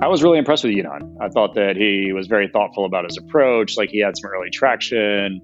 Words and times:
I 0.00 0.06
was 0.06 0.22
really 0.22 0.38
impressed 0.38 0.62
with 0.62 0.72
Yinon. 0.72 1.16
I 1.20 1.28
thought 1.28 1.54
that 1.56 1.76
he 1.76 2.12
was 2.12 2.28
very 2.28 2.46
thoughtful 2.46 2.84
about 2.84 3.04
his 3.04 3.18
approach, 3.18 3.76
like 3.76 3.90
he 3.90 3.98
had 3.98 4.16
some 4.16 4.30
early 4.30 4.48
traction. 4.48 5.40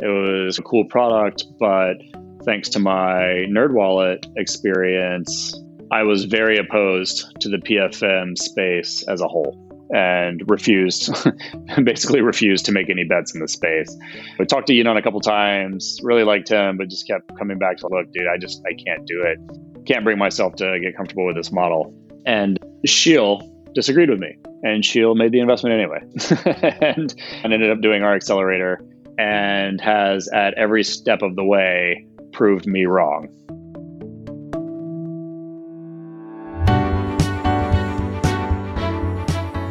It 0.00 0.08
was 0.08 0.58
a 0.58 0.62
cool 0.62 0.86
product, 0.86 1.44
but 1.60 1.94
thanks 2.44 2.68
to 2.70 2.80
my 2.80 3.46
NerdWallet 3.48 4.24
experience, 4.36 5.54
I 5.92 6.02
was 6.02 6.24
very 6.24 6.58
opposed 6.58 7.40
to 7.42 7.48
the 7.48 7.58
PFM 7.58 8.36
space 8.36 9.04
as 9.06 9.20
a 9.20 9.28
whole 9.28 9.56
and 9.94 10.42
refused, 10.50 11.14
basically 11.84 12.22
refused 12.22 12.64
to 12.64 12.72
make 12.72 12.90
any 12.90 13.04
bets 13.04 13.36
in 13.36 13.40
the 13.40 13.46
space. 13.46 13.96
I 14.40 14.44
talked 14.44 14.66
to 14.66 14.72
Yinon 14.72 14.98
a 14.98 15.02
couple 15.02 15.20
times, 15.20 16.00
really 16.02 16.24
liked 16.24 16.48
him, 16.48 16.76
but 16.76 16.88
just 16.88 17.06
kept 17.06 17.38
coming 17.38 17.58
back 17.58 17.76
to 17.76 17.88
look, 17.88 18.10
dude, 18.12 18.26
I 18.26 18.36
just 18.36 18.62
I 18.66 18.72
can't 18.72 19.06
do 19.06 19.22
it. 19.22 19.38
Can't 19.86 20.02
bring 20.02 20.18
myself 20.18 20.56
to 20.56 20.80
get 20.80 20.96
comfortable 20.96 21.24
with 21.24 21.36
this 21.36 21.52
model. 21.52 21.94
And 22.26 22.58
Sheel 22.84 23.48
disagreed 23.74 24.10
with 24.10 24.18
me, 24.18 24.36
and 24.62 24.84
Sheel 24.84 25.14
made 25.14 25.32
the 25.32 25.40
investment 25.40 25.74
anyway, 25.74 26.00
and, 26.80 27.14
and 27.42 27.52
ended 27.52 27.70
up 27.70 27.80
doing 27.80 28.02
our 28.02 28.14
accelerator, 28.14 28.84
and 29.18 29.80
has 29.80 30.28
at 30.28 30.54
every 30.54 30.84
step 30.84 31.22
of 31.22 31.36
the 31.36 31.44
way 31.44 32.06
proved 32.32 32.66
me 32.66 32.86
wrong. 32.86 33.28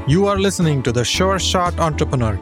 You 0.08 0.28
are 0.28 0.38
listening 0.38 0.84
to 0.84 0.92
the 0.92 1.06
Sure 1.06 1.40
Shot 1.40 1.80
Entrepreneur, 1.80 2.34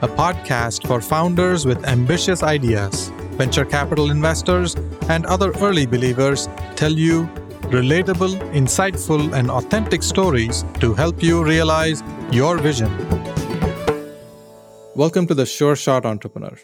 a 0.00 0.08
podcast 0.08 0.86
for 0.86 1.00
founders 1.00 1.66
with 1.66 1.84
ambitious 1.84 2.42
ideas. 2.42 3.10
Venture 3.32 3.64
capital 3.64 4.10
investors 4.10 4.74
and 5.08 5.26
other 5.26 5.52
early 5.60 5.86
believers 5.86 6.48
tell 6.74 6.90
you 6.90 7.28
relatable, 7.70 8.34
insightful, 8.52 9.34
and 9.34 9.50
authentic 9.50 10.02
stories 10.02 10.64
to 10.80 10.94
help 10.94 11.22
you 11.22 11.44
realize 11.44 12.02
your 12.32 12.56
vision. 12.56 12.90
Welcome 14.94 15.26
to 15.26 15.34
the 15.34 15.44
Sure 15.44 15.76
Shot 15.76 16.06
Entrepreneur. 16.06 16.56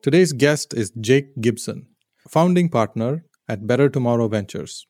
Today's 0.00 0.32
guest 0.32 0.74
is 0.74 0.92
Jake 1.00 1.40
Gibson, 1.40 1.88
founding 2.28 2.68
partner 2.68 3.24
at 3.48 3.66
Better 3.66 3.88
Tomorrow 3.88 4.28
Ventures. 4.28 4.86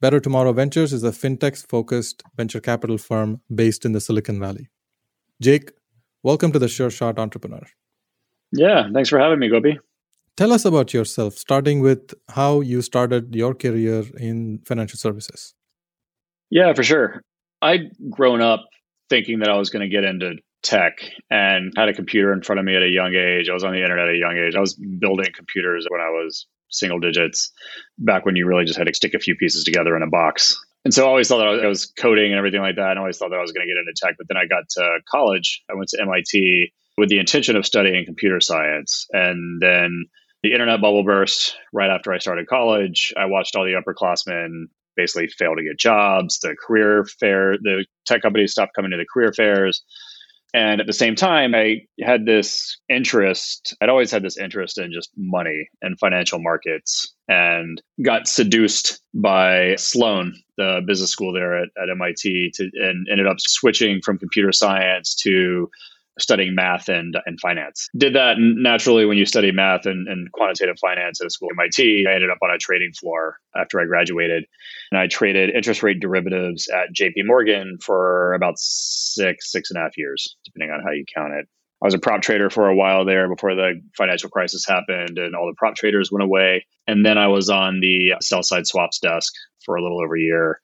Better 0.00 0.20
Tomorrow 0.20 0.54
Ventures 0.54 0.94
is 0.94 1.04
a 1.04 1.10
fintech 1.10 1.66
focused 1.68 2.22
venture 2.34 2.60
capital 2.60 2.96
firm 2.96 3.42
based 3.54 3.84
in 3.84 3.92
the 3.92 4.00
Silicon 4.00 4.40
Valley. 4.40 4.70
Jake, 5.38 5.72
welcome 6.22 6.50
to 6.50 6.58
the 6.58 6.68
Sure 6.68 6.90
Shot 6.90 7.18
Entrepreneur. 7.18 7.66
Yeah, 8.52 8.88
thanks 8.90 9.10
for 9.10 9.18
having 9.18 9.38
me, 9.38 9.50
Gopi. 9.50 9.78
Tell 10.36 10.52
us 10.52 10.64
about 10.64 10.94
yourself, 10.94 11.36
starting 11.36 11.80
with 11.80 12.14
how 12.30 12.60
you 12.60 12.80
started 12.80 13.34
your 13.34 13.54
career 13.54 14.04
in 14.18 14.60
financial 14.64 14.98
services. 14.98 15.54
Yeah, 16.50 16.72
for 16.72 16.82
sure. 16.82 17.22
I'd 17.60 17.90
grown 18.10 18.40
up 18.40 18.64
thinking 19.10 19.40
that 19.40 19.50
I 19.50 19.56
was 19.56 19.70
going 19.70 19.82
to 19.82 19.88
get 19.88 20.04
into 20.04 20.36
tech 20.62 20.94
and 21.30 21.72
had 21.76 21.88
a 21.88 21.92
computer 21.92 22.32
in 22.32 22.42
front 22.42 22.60
of 22.60 22.64
me 22.64 22.74
at 22.76 22.82
a 22.82 22.88
young 22.88 23.14
age. 23.14 23.48
I 23.50 23.54
was 23.54 23.64
on 23.64 23.72
the 23.72 23.82
internet 23.82 24.08
at 24.08 24.14
a 24.14 24.18
young 24.18 24.36
age. 24.38 24.54
I 24.54 24.60
was 24.60 24.74
building 24.74 25.26
computers 25.34 25.86
when 25.88 26.00
I 26.00 26.08
was 26.08 26.46
single 26.70 26.98
digits 26.98 27.52
back 27.98 28.24
when 28.24 28.36
you 28.36 28.46
really 28.46 28.64
just 28.64 28.78
had 28.78 28.86
to 28.86 28.94
stick 28.94 29.14
a 29.14 29.18
few 29.18 29.36
pieces 29.36 29.64
together 29.64 29.96
in 29.96 30.02
a 30.02 30.08
box. 30.08 30.58
And 30.84 30.92
so 30.94 31.04
I 31.04 31.08
always 31.08 31.28
thought 31.28 31.38
that 31.38 31.64
I 31.64 31.68
was 31.68 31.86
coding 31.86 32.32
and 32.32 32.38
everything 32.38 32.62
like 32.62 32.76
that. 32.76 32.90
And 32.90 32.98
I 32.98 33.02
always 33.02 33.18
thought 33.18 33.30
that 33.30 33.38
I 33.38 33.42
was 33.42 33.52
going 33.52 33.66
to 33.66 33.72
get 33.72 33.78
into 33.78 33.92
tech. 33.94 34.16
But 34.18 34.28
then 34.28 34.36
I 34.36 34.46
got 34.46 34.68
to 34.70 34.98
college. 35.08 35.62
I 35.70 35.74
went 35.74 35.90
to 35.90 36.00
MIT 36.00 36.72
with 36.96 37.08
the 37.08 37.18
intention 37.18 37.56
of 37.56 37.66
studying 37.66 38.04
computer 38.04 38.40
science. 38.40 39.06
And 39.12 39.60
then 39.60 40.06
the 40.42 40.52
internet 40.52 40.80
bubble 40.80 41.04
burst 41.04 41.56
right 41.72 41.90
after 41.90 42.12
I 42.12 42.18
started 42.18 42.46
college. 42.46 43.12
I 43.16 43.26
watched 43.26 43.54
all 43.54 43.64
the 43.64 43.80
upperclassmen 43.80 44.66
basically 44.96 45.28
fail 45.28 45.54
to 45.56 45.62
get 45.62 45.78
jobs. 45.78 46.38
The 46.40 46.56
career 46.60 47.04
fair, 47.04 47.56
the 47.62 47.86
tech 48.06 48.22
companies 48.22 48.52
stopped 48.52 48.74
coming 48.74 48.90
to 48.90 48.96
the 48.96 49.06
career 49.12 49.32
fairs. 49.32 49.82
And 50.54 50.82
at 50.82 50.86
the 50.86 50.92
same 50.92 51.14
time, 51.14 51.54
I 51.54 51.86
had 52.02 52.26
this 52.26 52.78
interest. 52.90 53.74
I'd 53.80 53.88
always 53.88 54.10
had 54.10 54.22
this 54.22 54.36
interest 54.36 54.76
in 54.76 54.92
just 54.92 55.10
money 55.16 55.68
and 55.80 55.98
financial 55.98 56.40
markets 56.40 57.14
and 57.26 57.80
got 58.04 58.28
seduced 58.28 59.00
by 59.14 59.76
Sloan, 59.76 60.34
the 60.58 60.82
business 60.86 61.10
school 61.10 61.32
there 61.32 61.56
at, 61.56 61.68
at 61.82 61.88
MIT, 61.90 62.52
to, 62.56 62.70
and 62.74 63.06
ended 63.10 63.26
up 63.26 63.38
switching 63.40 64.02
from 64.02 64.18
computer 64.18 64.52
science 64.52 65.14
to 65.22 65.70
studying 66.18 66.54
math 66.54 66.88
and, 66.88 67.16
and 67.26 67.40
finance. 67.40 67.88
Did 67.96 68.14
that 68.14 68.36
naturally 68.38 69.06
when 69.06 69.16
you 69.16 69.26
study 69.26 69.50
math 69.50 69.86
and, 69.86 70.08
and 70.08 70.30
quantitative 70.32 70.76
finance 70.80 71.20
at 71.20 71.26
a 71.26 71.30
school 71.30 71.48
at 71.50 71.60
MIT. 71.60 72.06
I 72.08 72.14
ended 72.14 72.30
up 72.30 72.38
on 72.42 72.50
a 72.50 72.58
trading 72.58 72.92
floor 72.92 73.38
after 73.56 73.80
I 73.80 73.86
graduated. 73.86 74.44
And 74.90 75.00
I 75.00 75.06
traded 75.06 75.50
interest 75.50 75.82
rate 75.82 76.00
derivatives 76.00 76.68
at 76.68 76.94
JP 76.94 77.24
Morgan 77.24 77.78
for 77.82 78.34
about 78.34 78.58
six, 78.58 79.50
six 79.50 79.70
and 79.70 79.78
a 79.78 79.82
half 79.82 79.96
years, 79.96 80.36
depending 80.44 80.70
on 80.70 80.82
how 80.84 80.92
you 80.92 81.04
count 81.14 81.32
it. 81.34 81.48
I 81.82 81.86
was 81.86 81.94
a 81.94 81.98
prop 81.98 82.22
trader 82.22 82.48
for 82.48 82.68
a 82.68 82.76
while 82.76 83.04
there 83.04 83.28
before 83.28 83.56
the 83.56 83.80
financial 83.96 84.30
crisis 84.30 84.64
happened 84.64 85.18
and 85.18 85.34
all 85.34 85.46
the 85.46 85.56
prop 85.56 85.74
traders 85.74 86.12
went 86.12 86.22
away. 86.22 86.64
And 86.86 87.04
then 87.04 87.18
I 87.18 87.26
was 87.26 87.48
on 87.48 87.80
the 87.80 88.14
sell 88.20 88.44
side 88.44 88.68
swaps 88.68 89.00
desk 89.00 89.32
for 89.64 89.74
a 89.74 89.82
little 89.82 90.00
over 90.00 90.16
a 90.16 90.20
year 90.20 90.60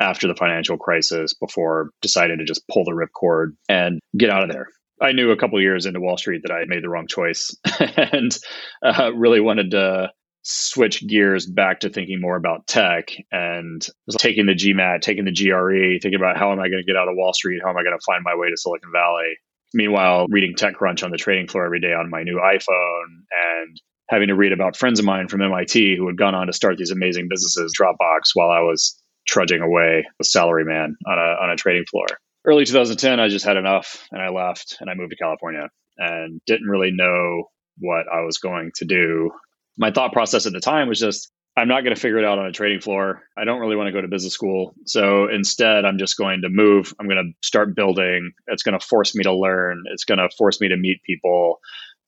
after 0.00 0.26
the 0.26 0.34
financial 0.34 0.78
crisis 0.78 1.34
before 1.34 1.90
deciding 2.00 2.38
to 2.38 2.44
just 2.44 2.66
pull 2.68 2.84
the 2.84 2.92
ripcord 2.92 3.54
and 3.68 4.00
get 4.16 4.30
out 4.30 4.42
of 4.42 4.50
there. 4.50 4.68
I 5.02 5.12
knew 5.12 5.30
a 5.30 5.36
couple 5.36 5.60
years 5.60 5.84
into 5.84 6.00
Wall 6.00 6.16
Street 6.16 6.42
that 6.44 6.52
I 6.52 6.60
had 6.60 6.68
made 6.68 6.82
the 6.82 6.88
wrong 6.88 7.06
choice 7.08 7.54
and 7.96 8.36
uh, 8.84 9.12
really 9.14 9.40
wanted 9.40 9.72
to 9.72 10.10
switch 10.42 11.06
gears 11.06 11.46
back 11.46 11.80
to 11.80 11.90
thinking 11.90 12.20
more 12.20 12.36
about 12.36 12.66
tech 12.66 13.10
and 13.30 13.86
taking 14.18 14.46
the 14.46 14.54
GMAT, 14.54 15.00
taking 15.00 15.24
the 15.24 15.32
GRE, 15.32 15.98
thinking 16.00 16.14
about 16.14 16.36
how 16.36 16.52
am 16.52 16.60
I 16.60 16.68
going 16.68 16.82
to 16.82 16.86
get 16.86 16.96
out 16.96 17.08
of 17.08 17.14
Wall 17.16 17.32
Street? 17.32 17.60
How 17.62 17.70
am 17.70 17.76
I 17.76 17.82
going 17.82 17.96
to 17.98 18.04
find 18.04 18.22
my 18.24 18.34
way 18.34 18.48
to 18.48 18.56
Silicon 18.56 18.90
Valley? 18.92 19.36
Meanwhile, 19.74 20.26
reading 20.30 20.54
TechCrunch 20.54 21.02
on 21.02 21.10
the 21.10 21.16
trading 21.16 21.48
floor 21.48 21.64
every 21.64 21.80
day 21.80 21.92
on 21.92 22.10
my 22.10 22.22
new 22.22 22.36
iPhone 22.36 23.24
and 23.64 23.80
having 24.10 24.28
to 24.28 24.34
read 24.34 24.52
about 24.52 24.76
friends 24.76 24.98
of 24.98 25.06
mine 25.06 25.28
from 25.28 25.42
MIT 25.42 25.96
who 25.96 26.06
had 26.06 26.18
gone 26.18 26.34
on 26.34 26.46
to 26.46 26.52
start 26.52 26.76
these 26.76 26.90
amazing 26.90 27.28
businesses, 27.30 27.72
Dropbox, 27.80 28.30
while 28.34 28.50
I 28.50 28.60
was 28.60 29.00
trudging 29.26 29.62
away 29.62 30.04
a 30.20 30.24
salary 30.24 30.64
man 30.64 30.96
on 31.06 31.18
a, 31.18 31.42
on 31.42 31.50
a 31.50 31.56
trading 31.56 31.84
floor 31.90 32.06
early 32.44 32.64
2010, 32.64 33.20
I 33.20 33.28
just 33.28 33.44
had 33.44 33.56
enough 33.56 34.06
and 34.10 34.20
I 34.20 34.30
left 34.30 34.76
and 34.80 34.90
I 34.90 34.94
moved 34.94 35.10
to 35.10 35.16
California 35.16 35.68
and 35.98 36.40
didn't 36.46 36.68
really 36.68 36.90
know 36.92 37.44
what 37.78 38.06
I 38.12 38.22
was 38.22 38.38
going 38.38 38.72
to 38.76 38.84
do. 38.84 39.30
My 39.78 39.90
thought 39.90 40.12
process 40.12 40.46
at 40.46 40.52
the 40.52 40.60
time 40.60 40.88
was 40.88 40.98
just, 40.98 41.30
I'm 41.56 41.68
not 41.68 41.82
going 41.82 41.94
to 41.94 42.00
figure 42.00 42.18
it 42.18 42.24
out 42.24 42.38
on 42.38 42.46
a 42.46 42.52
trading 42.52 42.80
floor. 42.80 43.22
I 43.36 43.44
don't 43.44 43.60
really 43.60 43.76
want 43.76 43.88
to 43.88 43.92
go 43.92 44.00
to 44.00 44.08
business 44.08 44.32
school. 44.32 44.74
So 44.86 45.28
instead, 45.28 45.84
I'm 45.84 45.98
just 45.98 46.16
going 46.16 46.42
to 46.42 46.48
move. 46.48 46.94
I'm 46.98 47.06
going 47.06 47.18
to 47.22 47.46
start 47.46 47.76
building. 47.76 48.32
It's 48.46 48.62
going 48.62 48.78
to 48.78 48.84
force 48.84 49.14
me 49.14 49.22
to 49.24 49.34
learn. 49.34 49.82
It's 49.92 50.04
going 50.04 50.18
to 50.18 50.30
force 50.36 50.60
me 50.60 50.68
to 50.68 50.76
meet 50.76 51.02
people. 51.04 51.60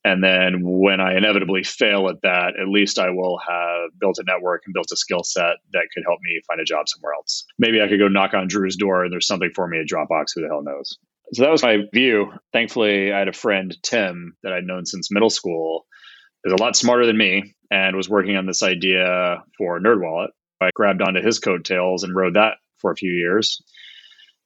And 0.05 0.23
then 0.23 0.61
when 0.63 1.01
I 1.01 1.17
inevitably 1.17 1.65
fail 1.65 2.09
at 2.11 2.21
that, 2.23 2.61
at 2.61 2.69
least 2.69 2.99
I 2.99 3.09
will 3.09 3.39
have 3.39 3.99
built 3.99 4.19
a 4.19 4.25
network 4.25 4.63
and 4.67 4.75
built 4.75 4.93
a 4.93 4.97
skill 4.97 5.25
set 5.25 5.57
that 5.73 5.89
could 5.95 6.05
help 6.07 6.19
me 6.23 6.43
find 6.47 6.61
a 6.61 6.65
job 6.65 6.89
somewhere 6.89 7.15
else. 7.15 7.47
Maybe 7.59 7.81
I 7.81 7.89
could 7.89 7.99
go 7.99 8.09
knock 8.09 8.35
on 8.35 8.47
Drew's 8.47 8.77
door 8.77 9.05
and 9.05 9.13
there's 9.13 9.27
something 9.27 9.51
for 9.55 9.67
me 9.67 9.81
at 9.81 9.87
Dropbox. 9.87 10.27
Who 10.35 10.43
the 10.43 10.49
hell 10.49 10.63
knows? 10.63 10.99
So 11.33 11.43
that 11.43 11.51
was 11.51 11.63
my 11.63 11.79
view. 11.95 12.33
Thankfully, 12.53 13.13
I 13.15 13.19
had 13.19 13.29
a 13.29 13.33
friend, 13.33 13.75
Tim, 13.83 14.37
that 14.43 14.53
I'd 14.53 14.65
known 14.65 14.85
since 14.85 15.11
middle 15.11 15.31
school, 15.31 15.87
is 16.45 16.53
a 16.53 16.63
lot 16.63 16.77
smarter 16.77 17.07
than 17.07 17.17
me 17.17 17.55
and 17.71 17.97
was 17.97 18.11
working 18.11 18.37
on 18.37 18.45
this 18.45 18.63
idea 18.63 19.43
for 19.57 19.81
NerdWallet. 19.81 20.29
I 20.61 20.71
grabbed 20.75 21.01
onto 21.01 21.23
his 21.23 21.39
coattails 21.39 22.05
and 22.05 22.15
rode 22.15 22.35
that 22.35 22.59
for 22.77 22.91
a 22.91 22.97
few 22.97 23.11
years. 23.11 23.63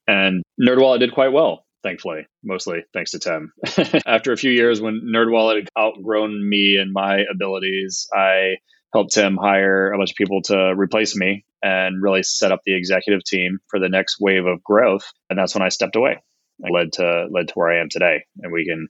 And 0.06 0.44
NerdWallet 0.60 1.00
did 1.00 1.12
quite 1.12 1.32
well 1.32 1.64
thankfully, 1.82 2.26
mostly 2.42 2.84
thanks 2.92 3.12
to 3.12 3.18
Tim. 3.18 3.52
After 4.06 4.32
a 4.32 4.36
few 4.36 4.50
years, 4.50 4.80
when 4.80 5.02
NerdWallet 5.14 5.56
had 5.56 5.68
outgrown 5.78 6.48
me 6.48 6.76
and 6.76 6.92
my 6.92 7.24
abilities, 7.32 8.08
I 8.14 8.56
helped 8.92 9.12
Tim 9.12 9.36
hire 9.36 9.92
a 9.92 9.98
bunch 9.98 10.10
of 10.10 10.16
people 10.16 10.42
to 10.42 10.74
replace 10.76 11.16
me 11.16 11.44
and 11.62 12.02
really 12.02 12.22
set 12.22 12.52
up 12.52 12.60
the 12.64 12.76
executive 12.76 13.24
team 13.24 13.58
for 13.68 13.78
the 13.78 13.88
next 13.88 14.18
wave 14.20 14.46
of 14.46 14.62
growth. 14.62 15.10
And 15.28 15.38
that's 15.38 15.54
when 15.54 15.62
I 15.62 15.68
stepped 15.68 15.96
away. 15.96 16.22
It 16.60 16.72
led 16.72 16.92
to 16.94 17.26
led 17.30 17.48
to 17.48 17.54
where 17.54 17.70
I 17.70 17.80
am 17.80 17.88
today. 17.88 18.24
And 18.42 18.52
we 18.52 18.66
can 18.66 18.88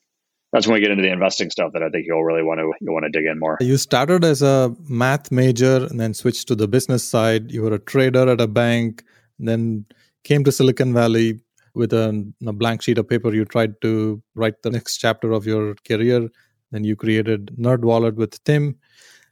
that's 0.52 0.67
when 0.67 0.75
we 0.75 0.81
get 0.81 0.91
into 0.91 1.02
the 1.02 1.12
investing 1.12 1.50
stuff 1.50 1.73
that 1.75 1.82
I 1.82 1.91
think 1.91 2.06
you'll 2.06 2.25
really 2.25 2.43
want 2.43 2.61
to 2.61 2.73
you'll 2.81 2.94
want 2.94 3.05
to 3.05 3.11
dig 3.11 3.26
in 3.26 3.38
more. 3.38 3.58
You 3.61 3.76
started 3.76 4.25
as 4.25 4.41
a 4.43 4.75
math 4.88 5.31
major 5.31 5.87
and 5.87 6.00
then 6.00 6.14
switched 6.14 6.49
to 6.49 6.55
the 6.55 6.69
business 6.69 7.05
side. 7.05 7.50
You 7.50 7.62
were 7.62 7.75
a 7.75 7.79
trader 7.79 8.29
at 8.29 8.41
a 8.41 8.46
bank, 8.46 9.05
then 9.38 9.84
came 10.25 10.44
to 10.44 10.52
Silicon 10.52 10.94
Valley, 10.94 11.41
with 11.79 11.93
a, 11.93 12.33
a, 12.47 12.53
blank 12.53 12.83
sheet 12.83 12.99
of 12.99 13.09
paper 13.09 13.33
you 13.33 13.45
tried 13.45 13.81
to 13.81 14.23
write 14.35 14.63
the 14.63 14.71
next 14.71 14.99
chapter 14.99 15.33
of 15.33 15.47
your 15.47 15.75
career 15.87 16.29
then 16.73 16.85
you 16.85 16.97
created 16.97 17.47
NerdWallet 17.59 18.15
with 18.17 18.43
tim 18.45 18.77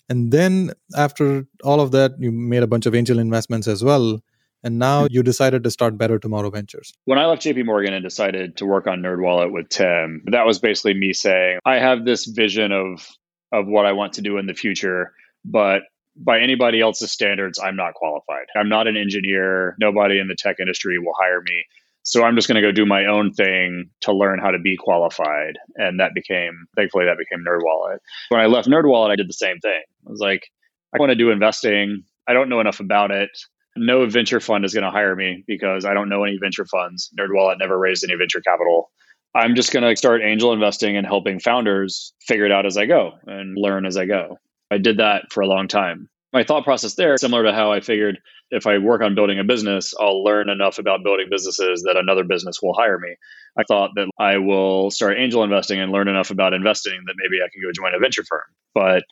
and 0.09 0.33
then 0.33 0.71
after 0.97 1.47
all 1.65 1.81
of 1.81 1.91
that 1.91 2.13
you 2.19 2.31
made 2.31 2.63
a 2.63 2.67
bunch 2.67 2.87
of 2.87 2.95
angel 2.95 3.19
investments 3.19 3.67
as 3.67 3.83
well 3.83 4.21
and 4.63 4.79
now 4.79 5.07
you 5.11 5.23
decided 5.23 5.63
to 5.65 5.71
start 5.71 5.99
better 5.99 6.19
tomorrow 6.19 6.51
ventures 6.51 6.93
when 7.05 7.19
i 7.19 7.27
left 7.27 7.43
jp 7.43 7.65
morgan 7.65 7.93
and 7.93 8.05
decided 8.05 8.57
to 8.57 8.67
work 8.67 8.87
on 8.87 9.03
NerdWallet 9.03 9.53
with 9.53 9.69
tim 9.69 10.23
that 10.27 10.47
was 10.47 10.59
basically 10.59 10.95
me 10.95 11.13
saying 11.13 11.59
i 11.65 11.77
have 11.77 12.05
this 12.05 12.25
vision 12.25 12.73
of 12.73 13.07
of 13.53 13.67
what 13.67 13.87
i 13.87 13.93
want 13.93 14.15
to 14.15 14.23
do 14.23 14.39
in 14.39 14.47
the 14.47 14.55
future 14.55 15.13
but 15.45 15.83
by 16.17 16.41
anybody 16.41 16.81
else's 16.81 17.13
standards, 17.13 17.59
I'm 17.59 17.77
not 17.77 17.95
qualified. 17.95 18.47
I'm 18.57 18.69
not 18.69 18.87
an 18.87 18.97
engineer. 18.97 19.77
Nobody 19.79 20.19
in 20.19 20.29
the 20.29 20.35
tech 20.35 20.57
industry 20.61 20.99
will 20.99 21.15
hire 21.19 21.43
me. 21.43 21.65
So 22.07 22.23
I'm 22.23 22.37
just 22.37 22.47
going 22.47 22.55
to 22.55 22.67
go 22.67 22.71
do 22.71 22.87
my 22.87 23.07
own 23.07 23.33
thing 23.33 23.91
to 24.03 24.13
learn 24.13 24.39
how 24.39 24.53
to 24.53 24.61
be 24.61 24.77
qualified. 24.77 25.59
And 25.75 25.99
that 25.99 26.15
became, 26.15 26.67
thankfully, 26.77 27.07
that 27.07 27.19
became 27.19 27.45
NerdWallet. 27.45 27.99
When 28.29 28.41
I 28.41 28.47
left 28.47 28.69
NerdWallet, 28.69 29.11
I 29.11 29.17
did 29.17 29.29
the 29.29 29.33
same 29.33 29.59
thing. 29.59 29.83
I 30.07 30.11
was 30.11 30.21
like, 30.21 30.47
I 30.95 30.99
want 31.01 31.11
to 31.11 31.17
do 31.17 31.31
investing. 31.31 32.05
I 32.29 32.33
don't 32.33 32.49
know 32.49 32.61
enough 32.61 32.79
about 32.79 33.11
it. 33.11 33.31
No 33.77 34.07
venture 34.07 34.39
fund 34.39 34.65
is 34.65 34.73
going 34.73 34.85
to 34.85 34.91
hire 34.91 35.17
me 35.17 35.43
because 35.49 35.85
I 35.85 35.95
don't 35.95 36.09
know 36.09 36.23
any 36.23 36.39
venture 36.41 36.65
funds. 36.65 37.11
NerdWallet 37.19 37.59
never 37.59 37.77
raised 37.77 38.05
any 38.05 38.15
venture 38.15 38.41
capital. 38.41 38.93
I'm 39.35 39.57
just 39.57 39.73
going 39.73 39.83
to 39.83 39.97
start 39.97 40.23
angel 40.23 40.53
investing 40.53 40.97
and 40.97 41.05
helping 41.05 41.41
founders 41.41 42.15
figure 42.21 42.47
it 42.47 42.53
out 42.53 42.67
as 42.67 42.77
I 42.77 42.87
go 42.87 43.15
and 43.27 43.59
learn 43.59 43.85
as 43.85 43.97
I 43.97 44.07
go. 44.07 44.39
I 44.71 44.79
did 44.79 44.99
that 44.99 45.33
for 45.33 45.41
a 45.41 45.49
long 45.49 45.67
time. 45.67 46.09
My 46.37 46.45
thought 46.45 46.65
process 46.65 46.97
there, 46.97 47.17
similar 47.17 47.45
to 47.45 47.53
how 47.55 47.73
I 47.73 47.81
figured 47.81 48.19
if 48.51 48.67
I 48.67 48.77
work 48.77 49.01
on 49.01 49.15
building 49.15 49.39
a 49.39 49.45
business, 49.45 49.95
I'll 49.99 50.23
learn 50.23 50.51
enough 50.51 50.79
about 50.79 51.03
building 51.03 51.29
businesses 51.31 51.85
that 51.85 51.97
another 51.97 52.25
business 52.25 52.59
will 52.63 52.75
hire 52.75 52.99
me. 52.99 53.17
I 53.59 53.63
thought 53.63 53.93
that 53.95 54.11
I 54.19 54.37
will 54.37 54.91
start 54.91 55.17
angel 55.17 55.45
investing 55.45 55.81
and 55.81 55.91
learn 55.91 56.09
enough 56.09 56.31
about 56.31 56.53
investing 56.53 56.93
that 57.07 57.15
maybe 57.17 57.43
I 57.43 57.49
can 57.51 57.63
go 57.63 57.73
join 57.73 57.95
a 57.95 57.99
venture 57.99 58.23
firm. 58.23 58.43
But 58.75 59.05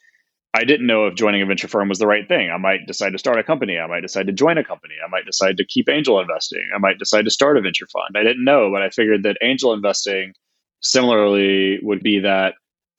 I 0.52 0.64
didn't 0.64 0.86
know 0.86 1.06
if 1.06 1.14
joining 1.14 1.40
a 1.40 1.46
venture 1.46 1.66
firm 1.66 1.88
was 1.88 1.98
the 1.98 2.06
right 2.06 2.28
thing. 2.28 2.50
I 2.50 2.58
might 2.58 2.86
decide 2.86 3.12
to 3.12 3.18
start 3.18 3.38
a 3.38 3.42
company. 3.42 3.78
I 3.78 3.86
might 3.86 4.02
decide 4.02 4.26
to 4.26 4.34
join 4.34 4.58
a 4.58 4.62
company. 4.62 4.96
I 5.02 5.08
might 5.08 5.24
decide 5.24 5.56
to 5.56 5.66
keep 5.66 5.88
angel 5.88 6.20
investing. 6.20 6.68
I 6.74 6.78
might 6.78 6.98
decide 6.98 7.24
to 7.24 7.30
start 7.30 7.56
a 7.56 7.62
venture 7.62 7.86
fund. 7.90 8.18
I 8.18 8.22
didn't 8.22 8.44
know, 8.44 8.70
but 8.70 8.82
I 8.82 8.90
figured 8.90 9.22
that 9.22 9.38
angel 9.42 9.72
investing 9.72 10.34
similarly 10.82 11.78
would 11.80 12.02
be 12.02 12.18
that 12.18 12.52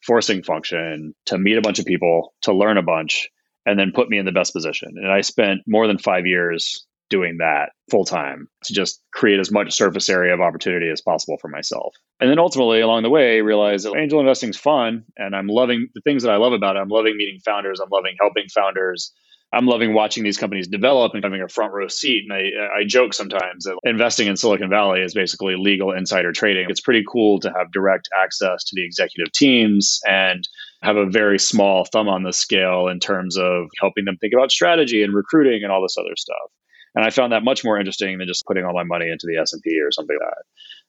forcing 0.03 0.41
function 0.41 1.13
to 1.27 1.37
meet 1.37 1.59
a 1.59 1.61
bunch 1.61 1.77
of 1.77 1.85
people, 1.85 2.33
to 2.41 2.53
learn 2.55 2.79
a 2.79 2.83
bunch, 2.83 3.29
and 3.65 3.79
then 3.79 3.91
put 3.93 4.09
me 4.09 4.17
in 4.17 4.25
the 4.25 4.31
best 4.31 4.53
position. 4.53 4.93
And 4.95 5.11
I 5.11 5.21
spent 5.21 5.61
more 5.67 5.87
than 5.87 5.97
five 5.97 6.25
years 6.25 6.85
doing 7.09 7.37
that 7.37 7.69
full 7.91 8.05
time 8.05 8.47
to 8.63 8.73
just 8.73 9.01
create 9.13 9.39
as 9.39 9.51
much 9.51 9.73
surface 9.73 10.09
area 10.09 10.33
of 10.33 10.41
opportunity 10.41 10.89
as 10.89 11.01
possible 11.01 11.37
for 11.39 11.47
myself. 11.47 11.95
And 12.19 12.29
then 12.29 12.39
ultimately 12.39 12.81
along 12.81 13.03
the 13.03 13.09
way, 13.09 13.41
realized 13.41 13.85
that 13.85 13.95
angel 13.95 14.19
investing 14.19 14.49
is 14.49 14.57
fun 14.57 15.03
and 15.15 15.35
I'm 15.35 15.47
loving 15.47 15.87
the 15.93 16.01
things 16.01 16.23
that 16.23 16.31
I 16.31 16.37
love 16.37 16.53
about 16.53 16.75
it. 16.75 16.79
I'm 16.79 16.89
loving 16.89 17.15
meeting 17.15 17.39
founders, 17.45 17.79
I'm 17.79 17.89
loving 17.91 18.15
helping 18.19 18.47
founders. 18.53 19.13
I'm 19.53 19.67
loving 19.67 19.93
watching 19.93 20.23
these 20.23 20.37
companies 20.37 20.67
develop 20.67 21.13
and 21.13 21.23
having 21.23 21.41
a 21.41 21.47
front 21.47 21.73
row 21.73 21.87
seat. 21.87 22.25
And 22.27 22.33
I, 22.33 22.79
I 22.79 22.83
joke 22.85 23.13
sometimes 23.13 23.63
that 23.63 23.77
investing 23.83 24.27
in 24.27 24.35
Silicon 24.35 24.69
Valley 24.69 25.01
is 25.01 25.13
basically 25.13 25.55
legal 25.55 25.91
insider 25.91 26.33
trading. 26.33 26.65
It's 26.69 26.81
pretty 26.81 27.03
cool 27.09 27.39
to 27.39 27.53
have 27.55 27.71
direct 27.71 28.09
access 28.21 28.63
to 28.65 28.75
the 28.75 28.85
executive 28.85 29.31
teams 29.31 29.99
and 30.07 30.47
have 30.83 30.97
a 30.97 31.05
very 31.05 31.39
small 31.39 31.85
thumb 31.85 32.09
on 32.09 32.23
the 32.23 32.33
scale 32.33 32.87
in 32.87 32.99
terms 32.99 33.37
of 33.37 33.67
helping 33.79 34.05
them 34.05 34.17
think 34.17 34.33
about 34.33 34.51
strategy 34.51 35.03
and 35.03 35.13
recruiting 35.13 35.63
and 35.63 35.71
all 35.71 35.81
this 35.81 35.97
other 35.97 36.15
stuff. 36.17 36.51
And 36.95 37.05
I 37.05 37.09
found 37.09 37.33
that 37.33 37.43
much 37.43 37.63
more 37.63 37.77
interesting 37.77 38.17
than 38.17 38.27
just 38.27 38.45
putting 38.45 38.63
all 38.63 38.73
my 38.73 38.83
money 38.83 39.09
into 39.09 39.27
the 39.27 39.37
S&P 39.37 39.79
or 39.81 39.91
something 39.91 40.17
like 40.19 40.29
that. 40.29 40.43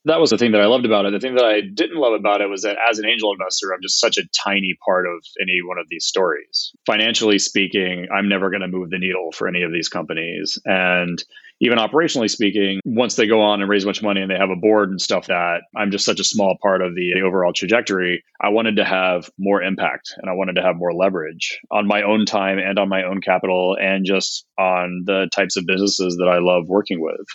That 0.06 0.20
was 0.20 0.30
the 0.30 0.38
thing 0.38 0.52
that 0.52 0.60
I 0.60 0.66
loved 0.66 0.86
about 0.86 1.04
it. 1.04 1.10
The 1.10 1.18
thing 1.18 1.34
that 1.34 1.44
I 1.44 1.60
didn't 1.60 1.98
love 1.98 2.12
about 2.12 2.40
it 2.40 2.48
was 2.48 2.62
that 2.62 2.76
as 2.88 3.00
an 3.00 3.06
angel 3.06 3.32
investor, 3.32 3.72
I'm 3.74 3.82
just 3.82 3.98
such 3.98 4.18
a 4.18 4.28
tiny 4.40 4.76
part 4.84 5.04
of 5.04 5.24
any 5.40 5.58
one 5.66 5.78
of 5.78 5.86
these 5.90 6.06
stories. 6.06 6.72
Financially 6.86 7.40
speaking, 7.40 8.06
I'm 8.16 8.28
never 8.28 8.48
going 8.48 8.60
to 8.60 8.68
move 8.68 8.90
the 8.90 9.00
needle 9.00 9.32
for 9.32 9.48
any 9.48 9.62
of 9.62 9.72
these 9.72 9.88
companies. 9.88 10.60
And 10.64 11.22
even 11.60 11.78
operationally 11.78 12.30
speaking, 12.30 12.78
once 12.84 13.16
they 13.16 13.26
go 13.26 13.40
on 13.40 13.60
and 13.60 13.68
raise 13.68 13.84
much 13.84 14.00
money 14.00 14.20
and 14.20 14.30
they 14.30 14.36
have 14.36 14.50
a 14.50 14.54
board 14.54 14.90
and 14.90 15.00
stuff 15.00 15.26
that 15.26 15.62
I'm 15.74 15.90
just 15.90 16.04
such 16.04 16.20
a 16.20 16.24
small 16.24 16.56
part 16.62 16.82
of 16.82 16.94
the 16.94 17.20
overall 17.26 17.52
trajectory, 17.52 18.22
I 18.40 18.50
wanted 18.50 18.76
to 18.76 18.84
have 18.84 19.28
more 19.40 19.60
impact 19.60 20.14
and 20.18 20.30
I 20.30 20.34
wanted 20.34 20.54
to 20.54 20.62
have 20.62 20.76
more 20.76 20.94
leverage 20.94 21.58
on 21.72 21.88
my 21.88 22.02
own 22.02 22.26
time 22.26 22.58
and 22.58 22.78
on 22.78 22.88
my 22.88 23.02
own 23.02 23.20
capital 23.20 23.76
and 23.80 24.06
just 24.06 24.46
on 24.56 25.02
the 25.04 25.28
types 25.34 25.56
of 25.56 25.66
businesses 25.66 26.16
that 26.18 26.28
I 26.28 26.38
love 26.38 26.68
working 26.68 27.00
with. 27.00 27.26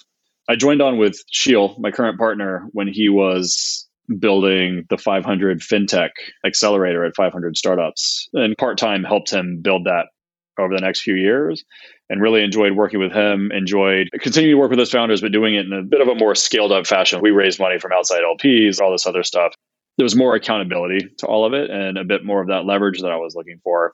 I 0.52 0.58
joined 0.58 0.82
on 0.82 0.98
with 0.98 1.24
Sheel, 1.32 1.78
my 1.80 1.92
current 1.92 2.20
partner, 2.20 2.68
when 2.74 2.90
he 2.90 3.08
was 3.08 3.88
building 4.20 4.86
the 4.90 4.98
500 4.98 5.62
fintech 5.62 6.10
accelerator 6.46 7.06
at 7.06 7.16
500 7.16 7.56
startups 7.56 8.28
and 8.34 8.58
part 8.58 8.78
time 8.78 9.06
helped 9.06 9.32
him 9.32 9.62
build 9.62 9.86
that 9.86 10.08
over 10.60 10.76
the 10.76 10.82
next 10.82 11.04
few 11.04 11.16
years 11.16 11.64
and 12.10 12.22
really 12.22 12.44
enjoyed 12.44 12.74
working 12.74 13.00
with 13.00 13.14
him, 13.14 13.50
enjoyed 13.54 14.10
continuing 14.20 14.54
to 14.54 14.60
work 14.60 14.70
with 14.70 14.78
those 14.78 14.92
founders, 14.92 15.22
but 15.22 15.32
doing 15.32 15.56
it 15.56 15.66
in 15.66 15.72
a 15.72 15.84
bit 15.84 16.02
of 16.02 16.10
a 16.10 16.16
more 16.16 16.36
scaled 16.36 16.74
up 16.74 16.86
fashion. 16.86 17.22
We 17.22 17.32
raised 17.32 17.58
money 17.58 17.80
from 17.80 17.94
outside 17.94 18.24
LPs, 18.24 18.82
all 18.82 18.92
this 18.92 19.08
other 19.08 19.24
stuff. 19.24 19.54
There 19.98 20.04
was 20.04 20.18
more 20.18 20.36
accountability 20.36 21.08
to 21.20 21.28
all 21.28 21.46
of 21.46 21.54
it 21.54 21.70
and 21.70 21.98
a 21.98 22.04
bit 22.04 22.26
more 22.26 22.42
of 22.42 22.50
that 22.50 22.66
leverage 22.66 23.00
that 23.00 23.12
I 23.12 23.16
was 23.16 23.36
looking 23.36 23.62
for. 23.64 23.94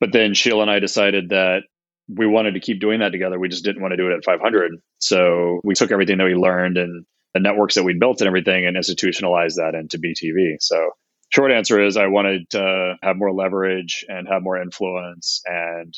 But 0.00 0.12
then 0.12 0.34
Sheel 0.34 0.60
and 0.60 0.70
I 0.70 0.80
decided 0.80 1.30
that 1.30 1.62
we 2.08 2.26
wanted 2.26 2.54
to 2.54 2.60
keep 2.60 2.80
doing 2.80 3.00
that 3.00 3.10
together. 3.10 3.38
We 3.38 3.48
just 3.48 3.64
didn't 3.64 3.82
want 3.82 3.92
to 3.92 3.96
do 3.96 4.08
it 4.08 4.14
at 4.14 4.24
500. 4.24 4.72
So 4.98 5.60
we 5.64 5.74
took 5.74 5.90
everything 5.90 6.18
that 6.18 6.24
we 6.24 6.34
learned 6.34 6.76
and 6.76 7.04
the 7.32 7.40
networks 7.40 7.74
that 7.74 7.82
we 7.82 7.96
built 7.98 8.20
and 8.20 8.28
everything 8.28 8.66
and 8.66 8.76
institutionalized 8.76 9.56
that 9.56 9.74
into 9.74 9.98
BTV. 9.98 10.56
So 10.60 10.90
short 11.30 11.50
answer 11.50 11.82
is 11.82 11.96
I 11.96 12.06
wanted 12.06 12.48
to 12.50 12.94
have 13.02 13.16
more 13.16 13.32
leverage 13.32 14.04
and 14.08 14.28
have 14.28 14.42
more 14.42 14.60
influence 14.60 15.40
and 15.46 15.92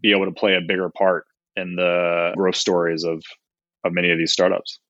be 0.00 0.12
able 0.12 0.26
to 0.26 0.32
play 0.32 0.56
a 0.56 0.60
bigger 0.60 0.90
part 0.90 1.24
in 1.56 1.76
the 1.76 2.32
growth 2.36 2.56
stories 2.56 3.04
of 3.04 3.22
of 3.84 3.92
many 3.92 4.10
of 4.10 4.18
these 4.18 4.32
startups. 4.32 4.80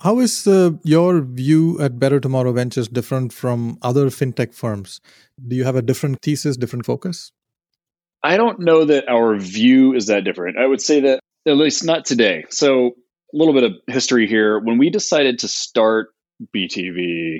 How 0.00 0.18
is 0.18 0.46
uh, 0.46 0.72
your 0.82 1.20
view 1.20 1.80
at 1.80 1.98
Better 1.98 2.20
Tomorrow 2.20 2.52
Ventures 2.52 2.88
different 2.88 3.32
from 3.32 3.78
other 3.82 4.06
fintech 4.06 4.54
firms? 4.54 5.00
Do 5.46 5.54
you 5.54 5.64
have 5.64 5.76
a 5.76 5.82
different 5.82 6.20
thesis, 6.22 6.56
different 6.56 6.86
focus? 6.86 7.32
I 8.24 8.38
don't 8.38 8.60
know 8.60 8.86
that 8.86 9.06
our 9.06 9.36
view 9.36 9.94
is 9.94 10.06
that 10.06 10.24
different. 10.24 10.56
I 10.56 10.66
would 10.66 10.80
say 10.80 11.00
that 11.00 11.20
at 11.46 11.56
least 11.58 11.84
not 11.84 12.06
today. 12.06 12.44
So, 12.48 12.86
a 12.86 13.36
little 13.36 13.52
bit 13.52 13.64
of 13.64 13.72
history 13.86 14.26
here. 14.26 14.58
When 14.58 14.78
we 14.78 14.88
decided 14.88 15.40
to 15.40 15.48
start 15.48 16.08
BTV, 16.56 17.36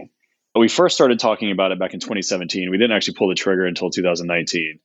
we 0.59 0.69
first 0.69 0.95
started 0.95 1.19
talking 1.19 1.51
about 1.53 1.73
it 1.73 1.79
back 1.79 1.95
in 1.95 2.01
2017. 2.01 2.71
We 2.71 2.77
didn't 2.77 2.95
actually 2.95 3.15
pull 3.15 3.29
the 3.29 3.35
trigger 3.35 3.65
until 3.65 3.89
2019. 3.89 4.79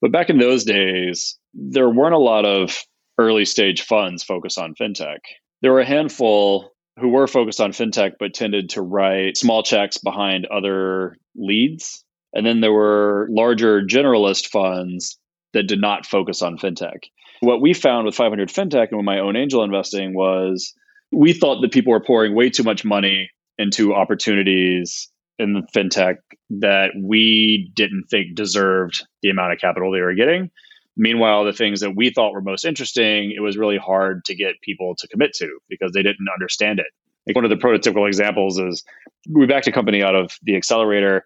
But 0.00 0.12
back 0.12 0.30
in 0.30 0.38
those 0.38 0.64
days, 0.64 1.36
there 1.52 1.90
weren't 1.90 2.14
a 2.14 2.18
lot 2.18 2.44
of 2.44 2.84
early 3.18 3.44
stage 3.44 3.82
funds 3.82 4.22
focused 4.22 4.58
on 4.58 4.74
fintech. 4.74 5.18
There 5.62 5.72
were 5.72 5.80
a 5.80 5.86
handful 5.86 6.72
who 7.00 7.08
were 7.08 7.26
focused 7.26 7.60
on 7.60 7.72
fintech, 7.72 8.12
but 8.20 8.34
tended 8.34 8.70
to 8.70 8.82
write 8.82 9.36
small 9.36 9.64
checks 9.64 9.98
behind 9.98 10.46
other 10.46 11.16
leads. 11.34 12.04
And 12.32 12.46
then 12.46 12.60
there 12.60 12.72
were 12.72 13.26
larger 13.30 13.82
generalist 13.82 14.48
funds 14.48 15.18
that 15.54 15.64
did 15.64 15.80
not 15.80 16.04
focus 16.04 16.42
on 16.42 16.58
fintech. 16.58 17.04
What 17.40 17.60
we 17.60 17.74
found 17.74 18.06
with 18.06 18.14
500 18.14 18.48
Fintech 18.48 18.88
and 18.90 18.98
with 18.98 19.04
my 19.04 19.18
own 19.18 19.36
angel 19.36 19.64
investing 19.64 20.14
was 20.14 20.74
we 21.12 21.32
thought 21.32 21.60
that 21.62 21.72
people 21.72 21.92
were 21.92 22.00
pouring 22.00 22.34
way 22.34 22.50
too 22.50 22.62
much 22.62 22.84
money 22.84 23.30
into 23.58 23.94
opportunities 23.94 25.10
in 25.38 25.52
the 25.52 25.62
fintech 25.74 26.16
that 26.50 26.90
we 27.00 27.70
didn't 27.74 28.04
think 28.10 28.34
deserved 28.34 29.06
the 29.22 29.30
amount 29.30 29.52
of 29.52 29.58
capital 29.58 29.90
they 29.90 30.00
were 30.00 30.14
getting. 30.14 30.50
Meanwhile, 30.96 31.44
the 31.44 31.52
things 31.52 31.80
that 31.80 31.96
we 31.96 32.10
thought 32.10 32.32
were 32.32 32.40
most 32.40 32.64
interesting, 32.64 33.32
it 33.36 33.40
was 33.40 33.56
really 33.56 33.78
hard 33.78 34.24
to 34.26 34.34
get 34.34 34.60
people 34.62 34.94
to 34.98 35.08
commit 35.08 35.32
to 35.34 35.58
because 35.68 35.92
they 35.92 36.02
didn't 36.02 36.28
understand 36.32 36.78
it. 36.78 36.86
Like 37.26 37.34
one 37.34 37.44
of 37.44 37.50
the 37.50 37.56
prototypical 37.56 38.06
examples 38.06 38.58
is 38.58 38.84
we 39.28 39.46
backed 39.46 39.66
a 39.66 39.72
company 39.72 40.02
out 40.02 40.14
of 40.14 40.36
the 40.42 40.56
accelerator 40.56 41.24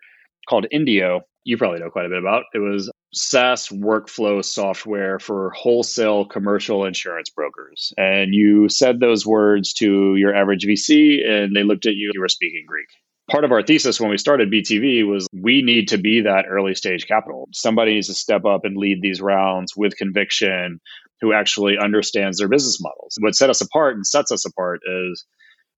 called 0.48 0.66
Indio. 0.70 1.20
You 1.44 1.58
probably 1.58 1.80
know 1.80 1.90
quite 1.90 2.06
a 2.06 2.08
bit 2.08 2.18
about. 2.18 2.44
It 2.54 2.58
was 2.58 2.90
SaaS 3.12 3.68
workflow 3.68 4.44
software 4.44 5.18
for 5.18 5.50
wholesale 5.50 6.24
commercial 6.24 6.84
insurance 6.84 7.30
brokers. 7.30 7.92
And 7.96 8.34
you 8.34 8.68
said 8.68 9.00
those 9.00 9.26
words 9.26 9.72
to 9.74 10.16
your 10.16 10.34
average 10.34 10.64
VC 10.64 11.26
and 11.26 11.56
they 11.56 11.62
looked 11.62 11.86
at 11.86 11.94
you, 11.94 12.10
you 12.14 12.20
were 12.20 12.28
speaking 12.28 12.64
Greek 12.66 12.88
part 13.28 13.44
of 13.44 13.52
our 13.52 13.62
thesis 13.62 14.00
when 14.00 14.10
we 14.10 14.18
started 14.18 14.50
BTV 14.50 15.06
was 15.06 15.26
we 15.32 15.62
need 15.62 15.88
to 15.88 15.98
be 15.98 16.22
that 16.22 16.46
early 16.48 16.74
stage 16.74 17.06
capital. 17.06 17.48
Somebody 17.52 17.94
needs 17.94 18.08
to 18.08 18.14
step 18.14 18.44
up 18.44 18.64
and 18.64 18.76
lead 18.76 19.02
these 19.02 19.20
rounds 19.20 19.76
with 19.76 19.96
conviction 19.96 20.80
who 21.20 21.32
actually 21.32 21.76
understands 21.78 22.38
their 22.38 22.48
business 22.48 22.80
models. 22.80 23.16
What 23.20 23.34
set 23.34 23.50
us 23.50 23.60
apart 23.60 23.96
and 23.96 24.06
sets 24.06 24.32
us 24.32 24.46
apart 24.46 24.80
is 24.86 25.24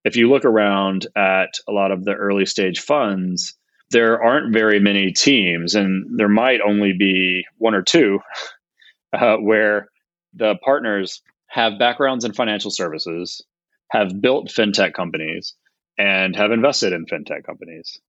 if 0.05 0.17
you 0.17 0.31
look 0.31 0.45
around 0.45 1.07
at 1.17 1.51
a 1.69 1.73
lot 1.73 1.93
of 1.93 2.05
the 2.05 2.13
early 2.13 2.47
stage 2.47 2.81
funds, 2.81 3.55
there 3.91 4.23
aren't 4.23 4.53
very 4.53 4.79
many 4.79 5.13
teams, 5.13 5.75
and 5.75 6.19
there 6.19 6.29
might 6.29 6.61
only 6.61 6.93
be 6.93 7.45
one 7.59 7.75
or 7.75 7.83
two 7.83 8.21
uh, 9.13 9.37
where 9.37 9.89
the 10.35 10.57
partners 10.65 11.23
have 11.49 11.79
backgrounds 11.79 12.25
in 12.25 12.33
financial 12.33 12.71
services, 12.71 13.43
have 13.91 14.21
built 14.21 14.49
fintech 14.49 14.93
companies, 14.95 15.55
and 15.99 16.37
have 16.37 16.53
invested 16.53 16.93
in 16.93 17.07
fintech 17.07 17.45
companies. 17.45 18.01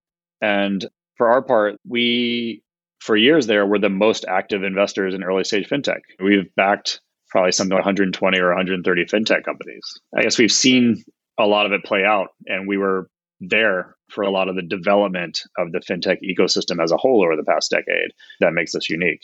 And 0.42 0.86
for 1.18 1.32
our 1.32 1.42
part, 1.42 1.76
we, 1.88 2.64
for 3.00 3.18
years 3.18 3.48
there, 3.48 3.66
were 3.66 3.80
the 3.80 3.90
most 3.90 4.26
active 4.28 4.64
investors 4.64 5.14
in 5.16 5.24
early 5.24 5.44
stage 5.44 5.68
fintech. 5.68 6.02
We've 6.20 6.54
backed 6.56 7.02
probably 7.30 7.52
something 7.52 7.74
like 7.74 7.86
120 7.86 8.40
or 8.40 8.50
130 8.50 9.06
fintech 9.06 9.44
companies. 9.44 10.00
I 10.16 10.22
guess 10.22 10.38
we've 10.38 10.52
seen 10.52 11.04
a 11.40 11.46
lot 11.46 11.66
of 11.66 11.72
it 11.72 11.84
play 11.84 12.04
out, 12.04 12.30
and 12.46 12.68
we 12.68 12.78
were 12.78 13.10
there 13.40 13.96
for 14.12 14.24
a 14.24 14.32
lot 14.32 14.50
of 14.50 14.56
the 14.56 14.62
development 14.62 15.42
of 15.58 15.72
the 15.72 15.80
fintech 15.80 16.18
ecosystem 16.24 16.84
as 16.84 16.92
a 16.92 16.98
whole 16.98 17.24
over 17.24 17.36
the 17.36 17.44
past 17.44 17.72
decade. 17.72 18.12
That 18.40 18.54
makes 18.54 18.76
us 18.76 18.90
unique. 18.90 19.22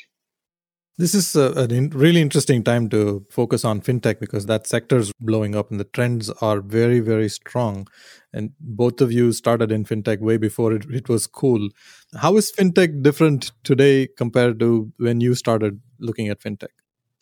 This 1.00 1.14
is 1.14 1.36
a, 1.36 1.52
a 1.56 1.66
in, 1.66 1.92
really 1.92 2.22
interesting 2.22 2.64
time 2.64 2.90
to 2.90 3.24
focus 3.30 3.64
on 3.64 3.82
fintech 3.82 4.20
because 4.20 4.48
that 4.48 4.66
sector 4.66 4.98
is 4.98 5.12
blowing 5.20 5.56
up 5.56 5.70
and 5.70 5.80
the 5.80 5.84
trends 5.84 6.32
are 6.42 6.60
very, 6.60 7.00
very 7.02 7.30
strong. 7.30 7.88
And 8.34 8.54
both 8.60 9.00
of 9.00 9.12
you 9.12 9.32
started 9.32 9.72
in 9.72 9.86
fintech 9.86 10.22
way 10.22 10.38
before 10.38 10.74
it, 10.74 10.86
it 10.90 11.08
was 11.08 11.28
cool. 11.28 11.70
How 12.16 12.36
is 12.38 12.52
fintech 12.52 13.04
different 13.04 13.52
today 13.64 14.08
compared 14.18 14.60
to 14.60 14.92
when 14.98 15.22
you 15.22 15.36
started 15.36 15.80
looking 16.00 16.30
at 16.30 16.42
fintech? 16.42 16.74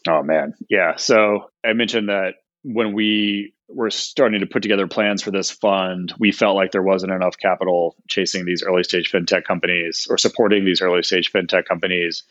Oh, 0.07 0.23
man. 0.23 0.53
Yeah. 0.69 0.95
So 0.95 1.49
I 1.65 1.73
mentioned 1.73 2.07
that 2.07 2.35
when 2.63 2.93
we 2.93 3.54
were 3.67 3.89
starting 3.89 4.39
to 4.39 4.45
put 4.45 4.61
together 4.61 4.87
plans 4.87 5.21
for 5.21 5.31
this 5.31 5.51
fund, 5.51 6.13
we 6.19 6.31
felt 6.31 6.55
like 6.55 6.71
there 6.71 6.83
wasn't 6.83 7.11
enough 7.11 7.37
capital 7.37 7.95
chasing 8.07 8.45
these 8.45 8.63
early 8.63 8.83
stage 8.83 9.11
fintech 9.11 9.43
companies 9.43 10.07
or 10.09 10.17
supporting 10.17 10.65
these 10.65 10.81
early 10.81 11.03
stage 11.03 11.31
fintech 11.31 11.65
companies 11.65 12.23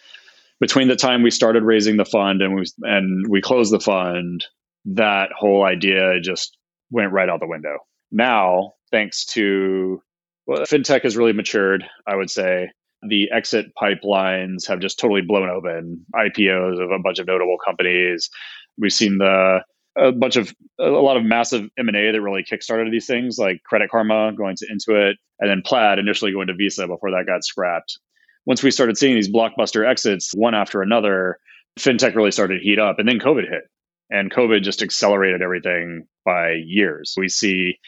between 0.60 0.88
the 0.88 0.96
time 0.96 1.22
we 1.22 1.30
started 1.30 1.62
raising 1.62 1.96
the 1.96 2.04
fund 2.04 2.42
and 2.42 2.54
we 2.54 2.64
and 2.82 3.26
we 3.28 3.40
closed 3.40 3.72
the 3.72 3.80
fund, 3.80 4.44
that 4.86 5.30
whole 5.36 5.64
idea 5.64 6.20
just 6.20 6.56
went 6.90 7.12
right 7.12 7.28
out 7.28 7.40
the 7.40 7.46
window. 7.46 7.78
Now, 8.10 8.74
thanks 8.90 9.24
to 9.26 10.00
well, 10.46 10.62
fintech 10.62 11.02
has 11.02 11.16
really 11.16 11.32
matured, 11.32 11.84
I 12.06 12.16
would 12.16 12.30
say. 12.30 12.70
The 13.06 13.30
exit 13.30 13.66
pipelines 13.80 14.66
have 14.68 14.80
just 14.80 14.98
totally 14.98 15.22
blown 15.22 15.50
open. 15.50 16.06
IPOs 16.14 16.82
of 16.82 16.90
a 16.90 17.02
bunch 17.02 17.18
of 17.18 17.26
notable 17.26 17.58
companies. 17.64 18.30
We've 18.78 18.92
seen 18.92 19.18
the 19.18 19.60
a 19.96 20.12
bunch 20.12 20.36
of 20.36 20.54
a 20.78 20.84
lot 20.84 21.16
of 21.16 21.24
massive 21.24 21.68
M 21.78 21.88
and 21.88 21.96
A 21.96 22.12
that 22.12 22.20
really 22.20 22.44
kickstarted 22.44 22.90
these 22.90 23.06
things, 23.06 23.38
like 23.38 23.62
Credit 23.64 23.90
Karma 23.90 24.32
going 24.36 24.56
to 24.56 24.66
Intuit, 24.66 25.14
and 25.40 25.50
then 25.50 25.62
Plaid 25.64 25.98
initially 25.98 26.32
going 26.32 26.48
to 26.48 26.54
Visa 26.54 26.86
before 26.86 27.10
that 27.10 27.26
got 27.26 27.44
scrapped 27.44 27.98
once 28.46 28.62
we 28.62 28.70
started 28.70 28.98
seeing 28.98 29.14
these 29.14 29.30
blockbuster 29.30 29.88
exits 29.88 30.32
one 30.34 30.54
after 30.54 30.82
another, 30.82 31.38
fintech 31.78 32.14
really 32.14 32.30
started 32.30 32.58
to 32.58 32.64
heat 32.64 32.78
up. 32.78 32.98
And 32.98 33.08
then 33.08 33.18
COVID 33.18 33.48
hit, 33.48 33.64
and 34.10 34.30
COVID 34.30 34.62
just 34.62 34.82
accelerated 34.82 35.42
everything 35.42 36.06
by 36.24 36.52
years. 36.64 37.14
We 37.16 37.28
see 37.28 37.78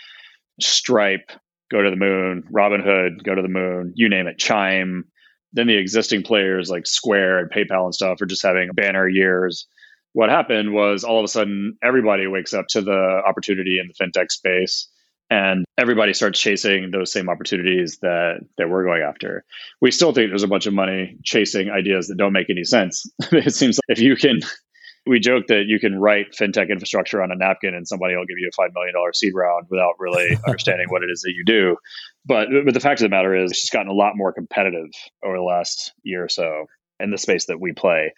Stripe 0.60 1.30
go 1.70 1.82
to 1.82 1.90
the 1.90 1.96
moon, 1.96 2.44
Robinhood 2.50 3.22
go 3.24 3.34
to 3.34 3.42
the 3.42 3.48
moon, 3.48 3.92
you 3.94 4.08
name 4.08 4.26
it, 4.26 4.38
Chime. 4.38 5.04
Then 5.52 5.66
the 5.66 5.76
existing 5.76 6.22
players 6.22 6.70
like 6.70 6.86
Square 6.86 7.38
and 7.38 7.50
PayPal 7.50 7.84
and 7.84 7.94
stuff 7.94 8.20
are 8.20 8.26
just 8.26 8.42
having 8.42 8.70
banner 8.74 9.08
years. 9.08 9.66
What 10.16 10.30
happened 10.30 10.72
was 10.72 11.04
all 11.04 11.18
of 11.18 11.24
a 11.24 11.28
sudden 11.28 11.76
everybody 11.84 12.26
wakes 12.26 12.54
up 12.54 12.68
to 12.68 12.80
the 12.80 13.20
opportunity 13.28 13.78
in 13.78 13.86
the 13.86 13.92
fintech 13.92 14.30
space 14.30 14.88
and 15.28 15.66
everybody 15.76 16.14
starts 16.14 16.40
chasing 16.40 16.90
those 16.90 17.12
same 17.12 17.28
opportunities 17.28 17.98
that 18.00 18.38
that 18.56 18.70
we're 18.70 18.86
going 18.86 19.02
after. 19.02 19.44
We 19.82 19.90
still 19.90 20.14
think 20.14 20.30
there's 20.30 20.42
a 20.42 20.48
bunch 20.48 20.64
of 20.64 20.72
money 20.72 21.18
chasing 21.22 21.68
ideas 21.68 22.08
that 22.08 22.16
don't 22.16 22.32
make 22.32 22.48
any 22.48 22.64
sense. 22.64 23.04
it 23.30 23.54
seems 23.54 23.76
like 23.76 23.98
if 23.98 24.02
you 24.02 24.16
can 24.16 24.40
we 25.06 25.20
joke 25.20 25.48
that 25.48 25.64
you 25.66 25.78
can 25.78 26.00
write 26.00 26.32
fintech 26.32 26.70
infrastructure 26.70 27.22
on 27.22 27.30
a 27.30 27.36
napkin 27.36 27.74
and 27.74 27.86
somebody 27.86 28.16
will 28.16 28.24
give 28.24 28.38
you 28.38 28.48
a 28.50 28.58
$5 28.58 28.70
million 28.72 28.94
seed 29.12 29.34
round 29.34 29.66
without 29.68 29.96
really 29.98 30.38
understanding 30.46 30.86
what 30.88 31.02
it 31.02 31.10
is 31.10 31.20
that 31.20 31.34
you 31.36 31.44
do. 31.44 31.76
But, 32.24 32.48
but 32.64 32.72
the 32.72 32.80
fact 32.80 33.02
of 33.02 33.04
the 33.04 33.14
matter 33.14 33.36
is, 33.36 33.50
it's 33.50 33.60
just 33.60 33.72
gotten 33.72 33.92
a 33.92 33.94
lot 33.94 34.16
more 34.16 34.32
competitive 34.32 34.88
over 35.22 35.36
the 35.36 35.42
last 35.42 35.92
year 36.04 36.24
or 36.24 36.28
so 36.30 36.64
in 37.00 37.10
the 37.10 37.18
space 37.18 37.46
that 37.46 37.60
we 37.60 37.72
play. 37.72 38.12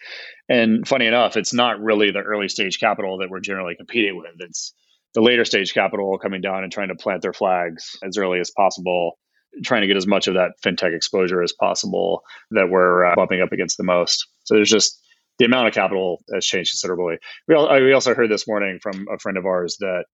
And 0.47 0.87
funny 0.87 1.05
enough, 1.05 1.37
it's 1.37 1.53
not 1.53 1.79
really 1.79 2.11
the 2.11 2.19
early 2.19 2.49
stage 2.49 2.79
capital 2.79 3.17
that 3.19 3.29
we're 3.29 3.39
generally 3.39 3.75
competing 3.75 4.17
with. 4.17 4.35
It's 4.39 4.73
the 5.13 5.21
later 5.21 5.45
stage 5.45 5.73
capital 5.73 6.17
coming 6.19 6.41
down 6.41 6.63
and 6.63 6.71
trying 6.71 6.89
to 6.89 6.95
plant 6.95 7.21
their 7.21 7.33
flags 7.33 7.97
as 8.03 8.17
early 8.17 8.39
as 8.39 8.51
possible, 8.51 9.17
trying 9.63 9.81
to 9.81 9.87
get 9.87 9.97
as 9.97 10.07
much 10.07 10.27
of 10.27 10.35
that 10.35 10.51
fintech 10.63 10.95
exposure 10.95 11.41
as 11.41 11.53
possible 11.53 12.21
that 12.51 12.69
we're 12.69 13.05
uh, 13.05 13.15
bumping 13.15 13.41
up 13.41 13.51
against 13.51 13.77
the 13.77 13.83
most. 13.83 14.27
So 14.43 14.55
there's 14.55 14.69
just 14.69 14.99
the 15.39 15.45
amount 15.45 15.67
of 15.67 15.73
capital 15.73 16.21
has 16.33 16.45
changed 16.45 16.71
considerably. 16.71 17.17
We, 17.47 17.55
we 17.55 17.93
also 17.93 18.13
heard 18.13 18.29
this 18.29 18.47
morning 18.47 18.79
from 18.81 19.07
a 19.11 19.17
friend 19.17 19.37
of 19.37 19.45
ours 19.45 19.77
that 19.79 20.05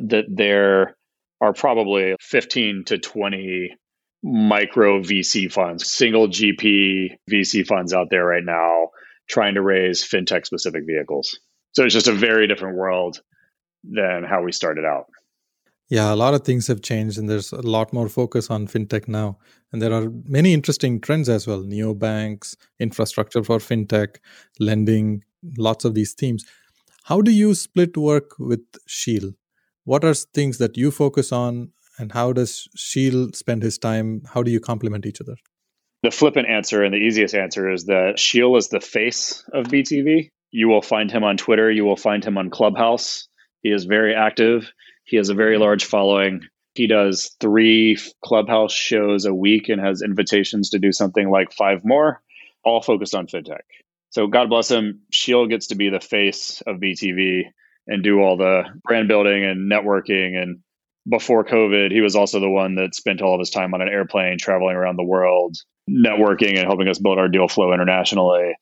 that 0.00 0.24
there 0.28 0.96
are 1.40 1.52
probably 1.52 2.16
15 2.20 2.84
to 2.86 2.98
20 2.98 3.70
micro 4.22 5.00
VC 5.00 5.50
funds, 5.50 5.90
single 5.90 6.28
GP 6.28 7.16
VC 7.30 7.66
funds 7.66 7.92
out 7.92 8.08
there 8.10 8.24
right 8.24 8.44
now 8.44 8.88
trying 9.28 9.54
to 9.54 9.62
raise 9.62 10.02
fintech 10.02 10.46
specific 10.46 10.84
vehicles. 10.86 11.38
So 11.72 11.84
it's 11.84 11.94
just 11.94 12.08
a 12.08 12.12
very 12.12 12.46
different 12.46 12.76
world 12.76 13.22
than 13.82 14.24
how 14.24 14.42
we 14.42 14.52
started 14.52 14.84
out. 14.84 15.06
Yeah, 15.88 16.12
a 16.12 16.16
lot 16.16 16.34
of 16.34 16.44
things 16.44 16.68
have 16.68 16.80
changed, 16.80 17.18
and 17.18 17.28
there's 17.28 17.52
a 17.52 17.60
lot 17.60 17.92
more 17.92 18.08
focus 18.08 18.50
on 18.50 18.66
fintech 18.66 19.08
now. 19.08 19.38
And 19.72 19.82
there 19.82 19.92
are 19.92 20.10
many 20.24 20.54
interesting 20.54 21.00
trends 21.00 21.28
as 21.28 21.46
well 21.46 21.62
neobanks, 21.62 22.56
infrastructure 22.78 23.42
for 23.42 23.58
fintech, 23.58 24.16
lending, 24.58 25.24
lots 25.58 25.84
of 25.84 25.94
these 25.94 26.14
themes. 26.14 26.46
How 27.04 27.20
do 27.20 27.30
you 27.30 27.54
split 27.54 27.96
work 27.96 28.38
with 28.38 28.64
Sheel? 28.86 29.32
What 29.84 30.04
are 30.04 30.14
things 30.14 30.58
that 30.58 30.76
you 30.76 30.90
focus 30.90 31.32
on, 31.32 31.72
and 31.98 32.12
how 32.12 32.32
does 32.32 32.68
Sheel 32.74 33.32
spend 33.32 33.62
his 33.62 33.78
time? 33.78 34.22
How 34.32 34.42
do 34.42 34.50
you 34.50 34.60
complement 34.60 35.06
each 35.06 35.20
other? 35.20 35.34
The 36.02 36.10
flippant 36.10 36.48
answer 36.48 36.82
and 36.82 36.92
the 36.92 36.98
easiest 36.98 37.34
answer 37.34 37.70
is 37.70 37.84
that 37.84 38.18
Sheel 38.18 38.56
is 38.56 38.68
the 38.68 38.80
face 38.80 39.44
of 39.52 39.66
BTV. 39.66 40.30
You 40.50 40.68
will 40.68 40.82
find 40.82 41.10
him 41.10 41.24
on 41.24 41.36
Twitter, 41.36 41.70
you 41.70 41.84
will 41.84 41.96
find 41.96 42.24
him 42.24 42.36
on 42.36 42.50
Clubhouse 42.50 43.28
he 43.62 43.70
is 43.70 43.84
very 43.84 44.14
active. 44.14 44.70
He 45.04 45.16
has 45.16 45.28
a 45.28 45.34
very 45.34 45.56
large 45.56 45.84
following. 45.84 46.42
He 46.74 46.86
does 46.86 47.34
three 47.40 47.98
clubhouse 48.24 48.72
shows 48.72 49.24
a 49.24 49.34
week 49.34 49.68
and 49.68 49.80
has 49.80 50.02
invitations 50.02 50.70
to 50.70 50.78
do 50.78 50.92
something 50.92 51.30
like 51.30 51.52
five 51.52 51.84
more, 51.84 52.22
all 52.64 52.82
focused 52.82 53.14
on 53.14 53.26
fintech. 53.26 53.62
So 54.10 54.26
God 54.26 54.48
bless 54.48 54.70
him. 54.70 55.02
Sheel 55.10 55.46
gets 55.46 55.68
to 55.68 55.74
be 55.74 55.90
the 55.90 56.00
face 56.00 56.62
of 56.66 56.76
BTV 56.76 57.44
and 57.86 58.02
do 58.02 58.20
all 58.20 58.36
the 58.36 58.64
brand 58.84 59.08
building 59.08 59.44
and 59.44 59.70
networking. 59.70 60.40
And 60.40 60.60
before 61.08 61.44
COVID, 61.44 61.90
he 61.90 62.00
was 62.00 62.14
also 62.14 62.40
the 62.40 62.50
one 62.50 62.76
that 62.76 62.94
spent 62.94 63.22
all 63.22 63.34
of 63.34 63.40
his 63.40 63.50
time 63.50 63.74
on 63.74 63.82
an 63.82 63.88
airplane 63.88 64.38
traveling 64.38 64.76
around 64.76 64.96
the 64.96 65.04
world, 65.04 65.56
networking 65.90 66.56
and 66.56 66.66
helping 66.66 66.88
us 66.88 66.98
build 66.98 67.18
our 67.18 67.28
deal 67.28 67.48
flow 67.48 67.72
internationally. 67.72 68.54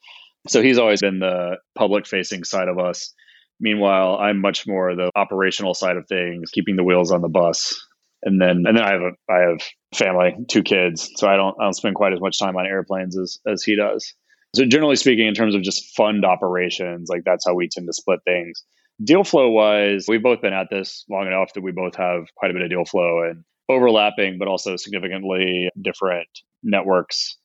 So 0.48 0.62
he's 0.62 0.78
always 0.78 1.00
been 1.00 1.20
the 1.20 1.58
public 1.74 2.06
facing 2.06 2.44
side 2.44 2.68
of 2.68 2.78
us. 2.78 3.12
Meanwhile, 3.60 4.16
I'm 4.18 4.40
much 4.40 4.66
more 4.66 4.96
the 4.96 5.10
operational 5.14 5.74
side 5.74 5.98
of 5.98 6.08
things, 6.08 6.50
keeping 6.50 6.76
the 6.76 6.84
wheels 6.84 7.12
on 7.12 7.20
the 7.20 7.28
bus. 7.28 7.78
And 8.22 8.40
then 8.40 8.64
and 8.66 8.76
then 8.76 8.82
I 8.82 8.92
have 8.92 9.00
a 9.00 9.32
I 9.32 9.38
have 9.40 9.60
family, 9.94 10.36
two 10.48 10.62
kids, 10.62 11.10
so 11.16 11.28
I 11.28 11.36
don't 11.36 11.56
I 11.60 11.64
don't 11.64 11.74
spend 11.74 11.94
quite 11.94 12.12
as 12.12 12.20
much 12.20 12.38
time 12.38 12.56
on 12.56 12.66
airplanes 12.66 13.18
as 13.18 13.38
as 13.46 13.62
he 13.62 13.76
does. 13.76 14.14
So 14.54 14.66
generally 14.66 14.96
speaking, 14.96 15.26
in 15.26 15.34
terms 15.34 15.54
of 15.54 15.62
just 15.62 15.94
fund 15.96 16.24
operations, 16.24 17.08
like 17.08 17.22
that's 17.24 17.46
how 17.46 17.54
we 17.54 17.68
tend 17.68 17.86
to 17.86 17.92
split 17.92 18.20
things. 18.24 18.64
Deal 19.02 19.24
flow 19.24 19.48
wise, 19.50 20.06
we've 20.08 20.22
both 20.22 20.42
been 20.42 20.52
at 20.52 20.68
this 20.70 21.04
long 21.08 21.26
enough 21.26 21.54
that 21.54 21.62
we 21.62 21.72
both 21.72 21.96
have 21.96 22.26
quite 22.36 22.50
a 22.50 22.54
bit 22.54 22.62
of 22.62 22.70
deal 22.70 22.84
flow 22.84 23.22
and 23.22 23.44
overlapping, 23.68 24.38
but 24.38 24.48
also 24.48 24.76
significantly 24.76 25.70
different 25.80 26.28
networks 26.62 27.36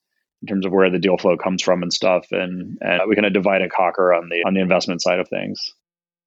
in 0.41 0.47
terms 0.47 0.65
of 0.65 0.71
where 0.71 0.89
the 0.89 0.99
deal 0.99 1.17
flow 1.17 1.37
comes 1.37 1.61
from 1.61 1.81
and 1.81 1.93
stuff. 1.93 2.27
And, 2.31 2.77
and 2.81 3.01
we 3.07 3.15
kind 3.15 3.25
of 3.25 3.33
divide 3.33 3.61
and 3.61 3.71
conquer 3.71 4.13
on 4.13 4.29
the 4.29 4.43
on 4.45 4.53
the 4.53 4.61
investment 4.61 5.01
side 5.01 5.19
of 5.19 5.29
things. 5.29 5.73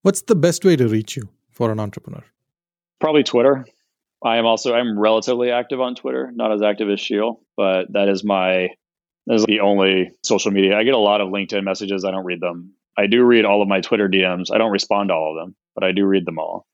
What's 0.02 0.22
the 0.22 0.34
best 0.34 0.64
way 0.64 0.76
to 0.76 0.88
reach 0.88 1.16
you 1.16 1.28
for 1.50 1.70
an 1.70 1.80
entrepreneur? 1.80 2.24
Probably 3.00 3.22
Twitter. 3.22 3.66
I 4.24 4.38
am 4.38 4.46
also 4.46 4.74
I'm 4.74 4.98
relatively 4.98 5.50
active 5.50 5.80
on 5.80 5.94
Twitter, 5.94 6.30
not 6.34 6.52
as 6.52 6.62
active 6.62 6.88
as 6.90 7.00
Sheel, 7.00 7.40
but 7.56 7.92
that 7.92 8.08
is 8.08 8.24
my 8.24 8.68
that 9.26 9.34
is 9.34 9.44
the 9.44 9.60
only 9.60 10.10
social 10.24 10.50
media. 10.50 10.76
I 10.76 10.84
get 10.84 10.94
a 10.94 10.98
lot 10.98 11.20
of 11.20 11.28
LinkedIn 11.28 11.62
messages. 11.62 12.04
I 12.04 12.10
don't 12.10 12.24
read 12.24 12.40
them. 12.40 12.72
I 12.98 13.06
do 13.06 13.24
read 13.24 13.44
all 13.44 13.62
of 13.62 13.68
my 13.68 13.80
Twitter 13.80 14.08
DMs. 14.08 14.52
I 14.52 14.58
don't 14.58 14.72
respond 14.72 15.08
to 15.08 15.14
all 15.14 15.36
of 15.36 15.42
them, 15.42 15.54
but 15.74 15.84
I 15.84 15.92
do 15.92 16.04
read 16.04 16.26
them 16.26 16.38
all. 16.38 16.66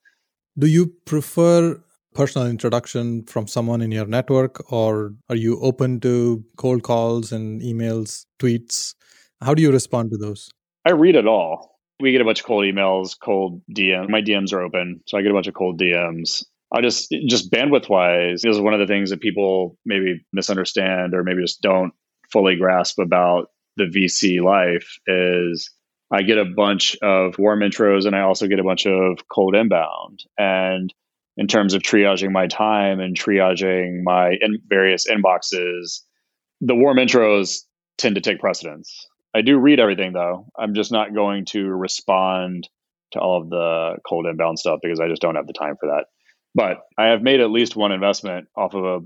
Do 0.58 0.66
you 0.66 0.92
prefer 1.04 1.80
personal 2.14 2.48
introduction 2.48 3.24
from 3.24 3.46
someone 3.46 3.82
in 3.82 3.92
your 3.92 4.06
network 4.06 4.72
or 4.72 5.14
are 5.28 5.36
you 5.36 5.60
open 5.60 6.00
to 6.00 6.44
cold 6.56 6.82
calls 6.82 7.30
and 7.32 7.60
emails, 7.60 8.26
tweets? 8.40 8.94
How 9.40 9.54
do 9.54 9.62
you 9.62 9.70
respond 9.70 10.10
to 10.12 10.16
those? 10.16 10.50
I 10.86 10.92
read 10.92 11.16
it 11.16 11.26
all 11.26 11.74
we 12.00 12.12
get 12.12 12.20
a 12.20 12.24
bunch 12.24 12.40
of 12.40 12.46
cold 12.46 12.64
emails, 12.64 13.18
cold 13.18 13.62
DMs. 13.70 14.08
My 14.08 14.20
DMs 14.20 14.52
are 14.52 14.62
open, 14.62 15.00
so 15.06 15.16
I 15.16 15.22
get 15.22 15.30
a 15.30 15.34
bunch 15.34 15.46
of 15.46 15.54
cold 15.54 15.80
DMs. 15.80 16.44
I 16.72 16.80
just 16.80 17.14
just 17.26 17.52
bandwidth 17.52 17.88
wise, 17.88 18.42
this 18.42 18.54
is 18.54 18.60
one 18.60 18.74
of 18.74 18.80
the 18.80 18.86
things 18.86 19.10
that 19.10 19.20
people 19.20 19.78
maybe 19.84 20.24
misunderstand 20.32 21.14
or 21.14 21.22
maybe 21.22 21.42
just 21.42 21.62
don't 21.62 21.92
fully 22.32 22.56
grasp 22.56 22.98
about 22.98 23.50
the 23.76 23.84
VC 23.84 24.42
life 24.42 24.98
is 25.06 25.70
I 26.14 26.22
get 26.22 26.38
a 26.38 26.44
bunch 26.44 26.96
of 27.02 27.36
warm 27.38 27.60
intros 27.60 28.06
and 28.06 28.14
I 28.14 28.20
also 28.20 28.46
get 28.46 28.60
a 28.60 28.64
bunch 28.64 28.86
of 28.86 29.26
cold 29.28 29.56
inbound. 29.56 30.20
And 30.38 30.94
in 31.36 31.48
terms 31.48 31.74
of 31.74 31.82
triaging 31.82 32.30
my 32.30 32.46
time 32.46 33.00
and 33.00 33.18
triaging 33.18 34.04
my 34.04 34.36
in 34.40 34.58
various 34.68 35.06
inboxes, 35.10 36.02
the 36.60 36.76
warm 36.76 36.98
intros 36.98 37.62
tend 37.98 38.14
to 38.14 38.20
take 38.20 38.38
precedence. 38.38 39.08
I 39.34 39.42
do 39.42 39.58
read 39.58 39.80
everything 39.80 40.12
though. 40.12 40.46
I'm 40.56 40.74
just 40.74 40.92
not 40.92 41.12
going 41.12 41.46
to 41.46 41.64
respond 41.64 42.68
to 43.12 43.18
all 43.18 43.42
of 43.42 43.50
the 43.50 43.96
cold 44.08 44.26
inbound 44.26 44.60
stuff 44.60 44.78
because 44.80 45.00
I 45.00 45.08
just 45.08 45.20
don't 45.20 45.34
have 45.34 45.48
the 45.48 45.52
time 45.52 45.74
for 45.80 45.88
that. 45.88 46.04
But 46.54 46.78
I 46.96 47.06
have 47.06 47.22
made 47.22 47.40
at 47.40 47.50
least 47.50 47.74
one 47.74 47.90
investment 47.90 48.46
off 48.56 48.74
of 48.74 48.84
a 48.84 49.00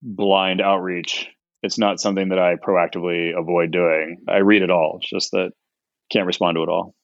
blind 0.00 0.60
outreach. 0.60 1.26
It's 1.64 1.78
not 1.78 2.00
something 2.00 2.28
that 2.28 2.38
I 2.38 2.54
proactively 2.54 3.36
avoid 3.36 3.72
doing. 3.72 4.18
I 4.28 4.38
read 4.38 4.62
it 4.62 4.70
all. 4.70 4.98
It's 5.00 5.10
just 5.10 5.32
that 5.32 5.50
can't 6.12 6.26
respond 6.26 6.56
to 6.56 6.62
it 6.62 6.68
all. 6.68 6.94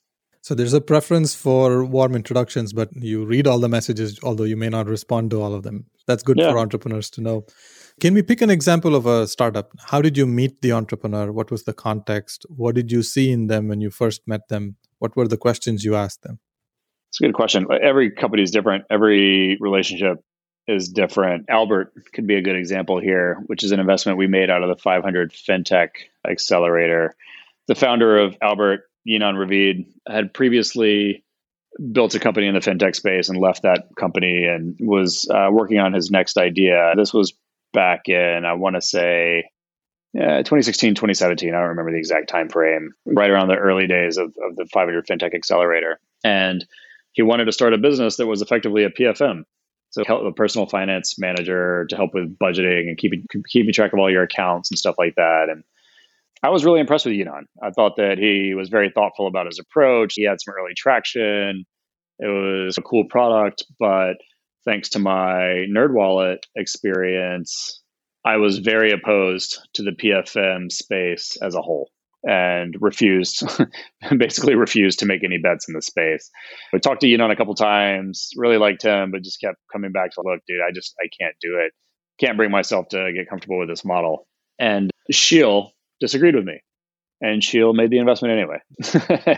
So 0.43 0.55
there's 0.55 0.73
a 0.73 0.81
preference 0.81 1.35
for 1.35 1.85
warm 1.85 2.15
introductions, 2.15 2.73
but 2.73 2.91
you 2.95 3.25
read 3.25 3.47
all 3.47 3.59
the 3.59 3.69
messages, 3.69 4.19
although 4.23 4.45
you 4.45 4.57
may 4.57 4.69
not 4.69 4.87
respond 4.87 5.31
to 5.33 5.43
all 5.43 5.53
of 5.53 5.63
them. 5.63 5.87
That's 6.07 6.23
good 6.23 6.39
yeah. 6.39 6.51
for 6.51 6.59
entrepreneurs 6.59 7.11
to 7.11 7.21
know. 7.21 7.45
Can 8.01 8.15
we 8.15 8.23
pick 8.23 8.41
an 8.41 8.49
example 8.49 8.95
of 8.95 9.07
a 9.07 9.27
startup? 9.27 9.73
How 9.87 10.01
did 10.01 10.17
you 10.17 10.27
meet 10.27 10.63
the 10.63 10.73
entrepreneur? 10.73 11.33
What 11.33 11.51
was 11.51 11.65
the 11.65 11.75
context? 11.75 12.47
What 12.49 12.77
did 12.77 12.93
you 12.93 13.03
see 13.03 13.33
in 13.33 13.49
them 13.49 13.69
when 13.69 13.81
you 13.81 13.91
first 13.91 14.23
met 14.27 14.49
them? 14.49 14.77
What 15.01 15.17
were 15.17 15.27
the 15.27 15.37
questions 15.37 15.85
you 15.85 15.97
asked 15.97 16.23
them? 16.23 16.39
It's 17.11 17.21
a 17.21 17.25
good 17.25 17.35
question. 17.35 17.67
Every 17.83 18.11
company 18.11 18.43
is 18.43 18.51
different. 18.51 18.85
Every 18.91 19.57
relationship 19.61 20.19
is 20.69 20.89
different. 20.89 21.47
Albert 21.49 21.93
could 22.13 22.27
be 22.27 22.37
a 22.37 22.43
good 22.43 22.57
example 22.57 23.01
here, 23.01 23.43
which 23.47 23.65
is 23.65 23.73
an 23.73 23.81
investment 23.81 24.19
we 24.19 24.27
made 24.27 24.51
out 24.51 24.63
of 24.63 24.69
the 24.69 24.81
500 24.81 25.33
FinTech 25.33 25.89
Accelerator. 26.29 27.17
The 27.67 27.75
founder 27.75 28.19
of 28.19 28.37
Albert 28.41 28.83
Yinon 29.09 29.35
Ravid 29.35 29.87
had 30.07 30.35
previously 30.35 31.25
built 31.93 32.15
a 32.15 32.21
company 32.21 32.47
in 32.47 32.55
the 32.55 32.61
fintech 32.61 32.97
space 32.97 33.29
and 33.29 33.39
left 33.39 33.63
that 33.63 33.89
company 33.99 34.45
and 34.45 34.77
was 34.81 35.29
uh, 35.31 35.49
working 35.51 35.79
on 35.79 35.93
his 35.93 36.11
next 36.11 36.37
idea. 36.37 36.93
This 36.97 37.15
was 37.15 37.35
back 37.73 38.09
in, 38.09 38.45
I 38.45 38.55
want 38.55 38.77
to 38.77 38.83
say, 38.83 39.51
yeah, 40.15 40.39
2016, 40.39 40.95
2017. 40.95 41.51
I 41.55 41.59
don't 41.59 41.69
remember 41.69 41.93
the 41.93 41.99
exact 41.99 42.29
time 42.29 42.49
frame, 42.49 42.93
right 43.07 43.31
around 43.31 43.49
the 43.49 43.57
early 43.57 43.87
days 43.87 44.17
of, 44.17 44.27
of 44.27 44.57
the 44.57 44.67
500 44.73 45.07
FinTech 45.07 45.35
Accelerator. 45.35 46.01
And 46.25 46.65
he 47.13 47.23
wanted 47.23 47.45
to 47.45 47.53
start 47.53 47.75
a 47.75 47.79
business 47.79 48.17
that 48.17 48.27
was 48.27 48.43
effectively 48.43 48.85
a 48.85 48.91
PFM. 48.91 49.43
So 49.91 50.05
help 50.05 50.25
a 50.25 50.33
personal 50.33 50.67
finance 50.67 51.19
manager 51.19 51.87
to 51.89 51.97
help 51.97 52.15
with 52.15 52.39
budgeting 52.39 52.89
and 52.89 52.99
keeping 52.99 53.25
keeping 53.49 53.73
track 53.73 53.93
of 53.95 53.99
all 53.99 54.11
your 54.11 54.23
accounts 54.23 54.71
and 54.71 54.79
stuff 54.79 54.97
like 54.99 55.15
that. 55.17 55.47
And 55.51 55.65
I 56.43 56.51
was 56.51 56.65
really 56.65 56.81
impressed 56.81 57.07
with 57.07 57.15
Yinon. 57.15 57.45
I 57.63 57.71
thought 57.71 57.97
that 57.97 58.19
he 58.19 58.55
was 58.55 58.69
very 58.69 58.91
thoughtful 58.95 59.27
about 59.27 59.47
his 59.47 59.59
approach. 59.59 60.15
He 60.15 60.25
had 60.25 60.41
some 60.41 60.55
early 60.55 60.73
traction. 60.77 61.65
It 62.21 62.27
was 62.27 62.79
a 62.79 62.83
cool 62.83 63.05
product, 63.09 63.65
but 63.79 64.15
thanks 64.65 64.89
to 64.91 64.99
my 64.99 65.67
NerdWallet 65.71 66.39
experience, 66.57 67.81
I 68.25 68.37
was 68.37 68.59
very 68.59 68.93
opposed 68.93 69.59
to 69.75 69.83
the 69.83 69.93
PFM 69.93 70.71
space 70.71 71.37
as 71.43 71.55
a 71.55 71.63
whole 71.63 71.91
and 72.25 72.77
refused, 72.81 73.45
basically 74.17 74.57
refused 74.57 74.99
to 74.99 75.07
make 75.07 75.23
any 75.25 75.39
bets 75.39 75.69
in 75.69 75.75
the 75.75 75.83
space. 75.83 76.29
I 76.75 76.79
talked 76.79 77.01
to 77.03 77.07
Yinon 77.07 77.31
a 77.31 77.37
couple 77.37 77.55
times, 77.55 78.31
really 78.37 78.59
liked 78.59 78.83
him, 78.83 79.13
but 79.13 79.23
just 79.23 79.41
kept 79.41 79.57
coming 79.73 79.93
back 79.93 80.11
to 80.13 80.23
look, 80.25 80.41
dude, 80.47 80.61
I 80.61 80.73
just 80.73 80.95
I 81.01 81.09
can't 81.21 81.37
do 81.41 81.59
it. 81.65 81.73
Can't 82.19 82.37
bring 82.37 82.51
myself 82.51 82.89
to 82.89 83.13
get 83.15 83.31
comfortable 83.31 83.61
with 83.61 83.69
this 83.69 83.85
model. 83.85 84.27
And 84.59 84.91
Sheel, 85.11 85.73
disagreed 86.01 86.35
with 86.35 86.45
me. 86.45 86.61
And 87.21 87.43
Sheel 87.43 87.73
made 87.73 87.91
the 87.91 87.99
investment 87.99 88.35
anyway 88.35 88.61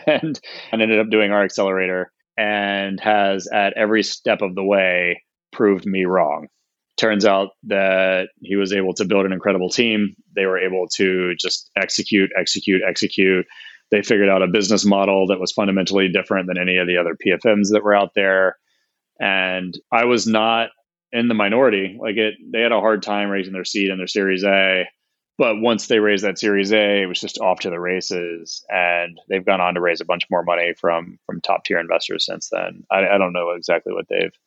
and, 0.07 0.39
and 0.71 0.83
ended 0.83 1.01
up 1.01 1.11
doing 1.11 1.33
our 1.33 1.45
accelerator 1.45 2.13
and 2.37 3.01
has 3.01 3.49
at 3.53 3.75
every 3.77 4.03
step 4.03 4.43
of 4.43 4.55
the 4.55 4.65
way 4.65 5.23
proved 5.53 5.87
me 5.87 6.05
wrong. 6.05 6.49
Turns 6.99 7.25
out 7.25 7.51
that 7.65 8.29
he 8.43 8.57
was 8.57 8.73
able 8.73 8.93
to 8.95 9.07
build 9.07 9.25
an 9.25 9.33
incredible 9.33 9.71
team. 9.71 10.15
They 10.37 10.45
were 10.45 10.59
able 10.59 10.87
to 10.97 11.35
just 11.41 11.71
execute, 11.77 12.31
execute, 12.39 12.83
execute. 12.87 13.47
They 13.91 14.03
figured 14.03 14.29
out 14.29 14.43
a 14.43 14.49
business 14.49 14.85
model 14.85 15.29
that 15.29 15.41
was 15.41 15.53
fundamentally 15.53 16.09
different 16.09 16.47
than 16.47 16.59
any 16.59 16.77
of 16.77 16.87
the 16.87 16.99
other 16.99 17.17
PFMs 17.17 17.73
that 17.73 17.83
were 17.83 17.95
out 17.95 18.11
there. 18.15 18.57
And 19.19 19.75
I 19.91 20.05
was 20.05 20.27
not 20.27 20.69
in 21.13 21.29
the 21.29 21.35
minority. 21.35 21.99
Like 22.01 22.17
it, 22.17 22.35
they 22.53 22.61
had 22.61 22.73
a 22.73 22.81
hard 22.81 23.03
time 23.03 23.31
raising 23.31 23.53
their 23.53 23.65
seed 23.65 23.91
in 23.91 23.99
their 23.99 24.07
Series 24.07 24.45
A 24.45 24.85
but 25.41 25.59
once 25.59 25.87
they 25.87 26.01
raised 26.01 26.23
that 26.23 26.39
Series 26.39 26.71
A, 26.71 27.01
it 27.01 27.07
was 27.07 27.19
just 27.19 27.41
off 27.41 27.61
to 27.61 27.71
the 27.71 27.81
races, 27.81 28.63
and 28.69 29.19
they've 29.31 29.45
gone 29.45 29.63
on 29.63 29.73
to 29.73 29.81
raise 29.81 30.03
a 30.03 30.05
bunch 30.05 30.25
more 30.31 30.43
money 30.43 30.75
from 30.79 31.19
from 31.25 31.41
top 31.41 31.65
tier 31.65 31.81
investors 31.81 32.27
since 32.27 32.51
then. 32.53 32.85
I, 32.93 33.09
I 33.09 33.17
don't 33.17 33.33
know 33.33 33.53
exactly 33.57 33.95
what 33.95 34.05
they've 34.11 34.39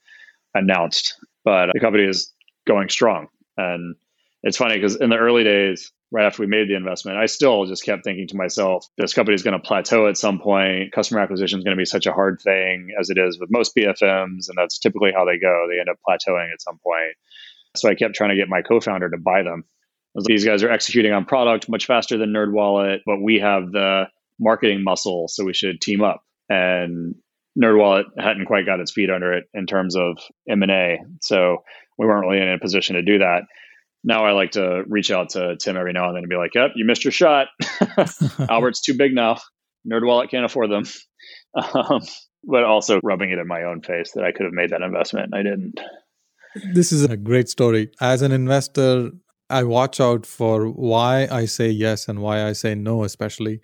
announced, 0.53 1.19
but 1.43 1.71
the 1.73 1.79
company 1.79 2.03
is 2.03 2.31
going 2.67 2.89
strong. 2.89 3.29
And 3.57 3.95
it's 4.43 4.57
funny 4.57 4.75
because 4.75 4.95
in 4.95 5.09
the 5.09 5.17
early 5.17 5.43
days, 5.43 5.91
right 6.11 6.27
after 6.27 6.43
we 6.43 6.47
made 6.47 6.69
the 6.69 6.75
investment, 6.75 7.17
I 7.17 7.25
still 7.25 7.65
just 7.65 7.83
kept 7.83 8.03
thinking 8.03 8.27
to 8.27 8.37
myself, 8.37 8.85
this 8.95 9.15
company 9.15 9.33
is 9.33 9.41
going 9.41 9.59
to 9.59 9.67
plateau 9.67 10.07
at 10.07 10.15
some 10.15 10.37
point. 10.37 10.91
Customer 10.91 11.21
acquisition 11.21 11.57
is 11.57 11.65
going 11.65 11.75
to 11.75 11.81
be 11.81 11.85
such 11.85 12.05
a 12.05 12.13
hard 12.13 12.39
thing 12.39 12.89
as 12.99 13.09
it 13.09 13.17
is 13.17 13.39
with 13.39 13.49
most 13.49 13.75
PFMs, 13.75 14.47
and 14.47 14.55
that's 14.55 14.77
typically 14.77 15.11
how 15.11 15.25
they 15.25 15.39
go. 15.39 15.65
They 15.67 15.79
end 15.79 15.89
up 15.89 15.97
plateauing 16.07 16.53
at 16.53 16.61
some 16.61 16.77
point. 16.83 17.17
So 17.75 17.89
I 17.89 17.95
kept 17.95 18.13
trying 18.13 18.29
to 18.29 18.35
get 18.35 18.47
my 18.47 18.61
co-founder 18.61 19.09
to 19.09 19.17
buy 19.17 19.41
them 19.41 19.63
these 20.21 20.45
guys 20.45 20.63
are 20.63 20.71
executing 20.71 21.11
on 21.11 21.25
product 21.25 21.69
much 21.69 21.85
faster 21.85 22.17
than 22.17 22.33
NerdWallet, 22.33 22.99
but 23.05 23.21
we 23.21 23.39
have 23.39 23.71
the 23.71 24.05
marketing 24.39 24.83
muscle, 24.83 25.27
so 25.27 25.43
we 25.43 25.53
should 25.53 25.81
team 25.81 26.03
up. 26.03 26.21
And 26.49 27.15
NerdWallet 27.61 28.03
hadn't 28.17 28.45
quite 28.45 28.65
got 28.65 28.79
its 28.79 28.91
feet 28.91 29.09
under 29.09 29.33
it 29.33 29.45
in 29.53 29.65
terms 29.65 29.95
of 29.95 30.17
M&A, 30.47 30.99
so 31.21 31.63
we 31.97 32.05
weren't 32.05 32.27
really 32.27 32.41
in 32.41 32.49
a 32.49 32.59
position 32.59 32.95
to 32.95 33.01
do 33.01 33.19
that. 33.19 33.43
Now 34.03 34.25
I 34.25 34.31
like 34.31 34.51
to 34.51 34.83
reach 34.87 35.11
out 35.11 35.29
to 35.29 35.55
Tim 35.57 35.77
every 35.77 35.93
now 35.93 36.07
and 36.07 36.15
then 36.15 36.23
and 36.23 36.29
be 36.29 36.35
like, 36.35 36.53
"Yep, 36.53 36.71
you 36.75 36.85
missed 36.85 37.05
your 37.05 37.11
shot. 37.11 37.47
Albert's 38.49 38.81
too 38.81 38.95
big 38.97 39.13
now. 39.13 39.37
NerdWallet 39.89 40.29
can't 40.29 40.45
afford 40.45 40.69
them." 40.71 40.83
Um, 41.55 42.01
but 42.43 42.63
also 42.63 42.99
rubbing 43.03 43.29
it 43.29 43.37
in 43.37 43.47
my 43.47 43.63
own 43.63 43.81
face 43.81 44.13
that 44.13 44.23
I 44.23 44.31
could 44.31 44.45
have 44.45 44.53
made 44.53 44.71
that 44.71 44.81
investment 44.81 45.29
and 45.31 45.35
I 45.35 45.43
didn't. 45.43 45.79
This 46.73 46.91
is 46.91 47.03
a 47.03 47.17
great 47.17 47.49
story. 47.49 47.89
As 48.01 48.21
an 48.21 48.31
investor, 48.31 49.11
I 49.49 49.63
watch 49.63 49.99
out 49.99 50.25
for 50.25 50.69
why 50.69 51.27
I 51.29 51.45
say 51.45 51.69
yes 51.69 52.07
and 52.07 52.21
why 52.21 52.47
I 52.47 52.53
say 52.53 52.75
no, 52.75 53.03
especially 53.03 53.61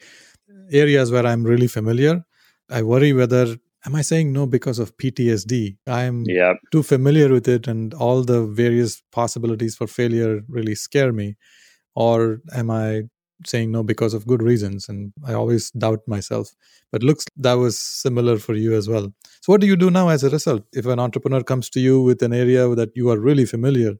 areas 0.71 1.11
where 1.11 1.25
I'm 1.25 1.43
really 1.43 1.67
familiar. 1.67 2.23
I 2.69 2.83
worry 2.83 3.13
whether 3.13 3.57
am 3.85 3.95
I 3.95 4.01
saying 4.01 4.33
no 4.33 4.45
because 4.45 4.79
of 4.79 4.95
PTSD? 4.97 5.77
I'm 5.87 6.23
yep. 6.27 6.57
too 6.71 6.83
familiar 6.83 7.29
with 7.29 7.47
it 7.47 7.67
and 7.67 7.93
all 7.93 8.23
the 8.23 8.45
various 8.45 9.01
possibilities 9.11 9.75
for 9.75 9.87
failure 9.87 10.41
really 10.47 10.75
scare 10.75 11.13
me. 11.13 11.35
Or 11.95 12.41
am 12.53 12.69
I 12.69 13.03
saying 13.45 13.71
no 13.71 13.83
because 13.83 14.13
of 14.13 14.27
good 14.27 14.41
reasons? 14.41 14.89
And 14.89 15.13
I 15.25 15.33
always 15.33 15.71
doubt 15.71 16.01
myself. 16.07 16.53
But 16.91 17.03
looks 17.03 17.25
that 17.37 17.53
was 17.53 17.77
similar 17.77 18.37
for 18.37 18.53
you 18.53 18.75
as 18.75 18.87
well. 18.87 19.13
So 19.41 19.53
what 19.53 19.61
do 19.61 19.67
you 19.67 19.75
do 19.75 19.89
now 19.89 20.09
as 20.09 20.23
a 20.23 20.29
result? 20.29 20.63
If 20.73 20.85
an 20.85 20.99
entrepreneur 20.99 21.43
comes 21.43 21.69
to 21.71 21.79
you 21.79 22.01
with 22.01 22.21
an 22.21 22.33
area 22.33 22.67
that 22.75 22.91
you 22.95 23.09
are 23.09 23.19
really 23.19 23.45
familiar, 23.45 23.93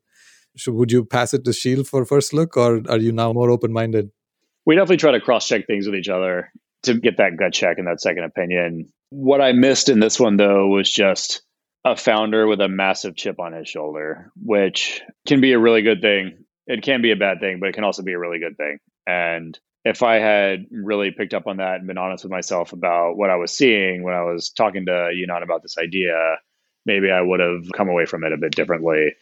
should, 0.56 0.74
would 0.74 0.92
you 0.92 1.06
pass 1.06 1.34
it 1.34 1.46
to 1.46 1.54
Sheel 1.54 1.84
for 1.84 2.06
first 2.06 2.34
look, 2.34 2.58
or 2.58 2.82
are 2.90 2.98
you 2.98 3.12
now 3.12 3.34
more 3.34 3.50
open 3.50 3.72
minded? 3.72 4.12
We 4.66 4.76
definitely 4.76 4.98
try 4.98 5.12
to 5.12 5.22
cross 5.22 5.48
check 5.48 5.68
things 5.68 5.86
with 5.86 5.96
each 5.96 6.10
other 6.10 6.52
to 6.84 6.94
get 6.94 7.18
that 7.18 7.38
gut 7.38 7.54
check 7.54 7.78
and 7.78 7.88
that 7.88 8.02
second 8.02 8.24
opinion. 8.24 8.92
What 9.10 9.42
I 9.42 9.52
missed 9.54 9.90
in 9.90 10.00
this 10.00 10.20
one, 10.20 10.38
though, 10.38 10.68
was 10.68 10.92
just 10.92 11.42
a 11.86 11.96
founder 11.96 12.46
with 12.48 12.62
a 12.62 12.68
massive 12.68 13.16
chip 13.16 13.40
on 13.40 13.54
his 13.54 13.68
shoulder, 13.68 14.32
which 14.36 15.02
can 15.28 15.42
be 15.42 15.54
a 15.54 15.60
really 15.60 15.82
good 15.82 16.02
thing. 16.02 16.46
It 16.68 16.84
can 16.84 17.02
be 17.02 17.12
a 17.12 17.16
bad 17.16 17.40
thing, 17.40 17.60
but 17.60 17.70
it 17.70 17.76
can 17.76 17.84
also 17.84 18.04
be 18.04 18.14
a 18.14 18.20
really 18.20 18.40
good 18.40 18.58
thing. 18.58 18.78
And 19.08 19.58
if 19.86 20.04
I 20.04 20.16
had 20.16 20.66
really 20.72 21.12
picked 21.12 21.34
up 21.34 21.48
on 21.48 21.58
that 21.58 21.78
and 21.78 21.88
been 21.88 21.98
honest 21.98 22.24
with 22.24 22.32
myself 22.32 22.74
about 22.74 23.16
what 23.16 23.30
I 23.30 23.38
was 23.38 23.56
seeing 23.56 24.04
when 24.04 24.14
I 24.14 24.24
was 24.24 24.50
talking 24.50 24.86
to 24.86 24.92
Yinon 24.92 25.42
about 25.42 25.64
this 25.64 25.78
idea, 25.78 26.38
maybe 26.86 27.10
I 27.10 27.22
would 27.22 27.40
have 27.40 27.72
come 27.74 27.90
away 27.90 28.06
from 28.06 28.24
it 28.24 28.34
a 28.34 28.38
bit 28.38 28.52
differently 28.52 29.16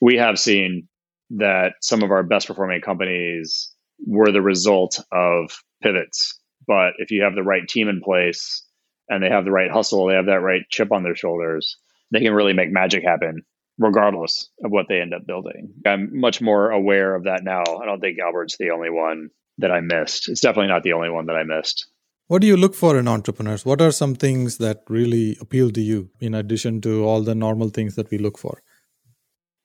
we 0.00 0.16
have 0.16 0.38
seen 0.38 0.88
that 1.30 1.74
some 1.82 2.02
of 2.02 2.10
our 2.10 2.22
best 2.22 2.46
performing 2.46 2.80
companies 2.80 3.72
were 4.06 4.32
the 4.32 4.42
result 4.42 5.00
of 5.12 5.50
pivots. 5.82 6.38
But 6.66 6.94
if 6.98 7.10
you 7.10 7.22
have 7.22 7.34
the 7.34 7.42
right 7.42 7.66
team 7.66 7.88
in 7.88 8.00
place 8.00 8.64
and 9.08 9.22
they 9.22 9.28
have 9.28 9.44
the 9.44 9.50
right 9.50 9.70
hustle, 9.70 10.06
they 10.06 10.14
have 10.14 10.26
that 10.26 10.42
right 10.42 10.62
chip 10.70 10.92
on 10.92 11.02
their 11.02 11.16
shoulders, 11.16 11.76
they 12.10 12.20
can 12.20 12.34
really 12.34 12.52
make 12.52 12.70
magic 12.70 13.02
happen 13.04 13.42
regardless 13.78 14.50
of 14.64 14.70
what 14.70 14.86
they 14.88 15.00
end 15.00 15.14
up 15.14 15.26
building. 15.26 15.72
I'm 15.86 16.18
much 16.18 16.40
more 16.40 16.70
aware 16.70 17.14
of 17.14 17.24
that 17.24 17.44
now. 17.44 17.62
I 17.62 17.86
don't 17.86 18.00
think 18.00 18.18
Albert's 18.18 18.56
the 18.58 18.70
only 18.70 18.90
one 18.90 19.28
that 19.58 19.70
I 19.70 19.80
missed. 19.80 20.28
It's 20.28 20.40
definitely 20.40 20.68
not 20.68 20.82
the 20.82 20.92
only 20.92 21.10
one 21.10 21.26
that 21.26 21.36
I 21.36 21.44
missed. 21.44 21.86
What 22.26 22.42
do 22.42 22.46
you 22.46 22.56
look 22.56 22.74
for 22.74 22.98
in 22.98 23.08
entrepreneurs? 23.08 23.64
What 23.64 23.80
are 23.80 23.90
some 23.90 24.14
things 24.14 24.58
that 24.58 24.82
really 24.88 25.38
appeal 25.40 25.70
to 25.70 25.80
you 25.80 26.10
in 26.20 26.34
addition 26.34 26.80
to 26.82 27.04
all 27.04 27.22
the 27.22 27.34
normal 27.34 27.70
things 27.70 27.94
that 27.94 28.10
we 28.10 28.18
look 28.18 28.36
for? 28.36 28.62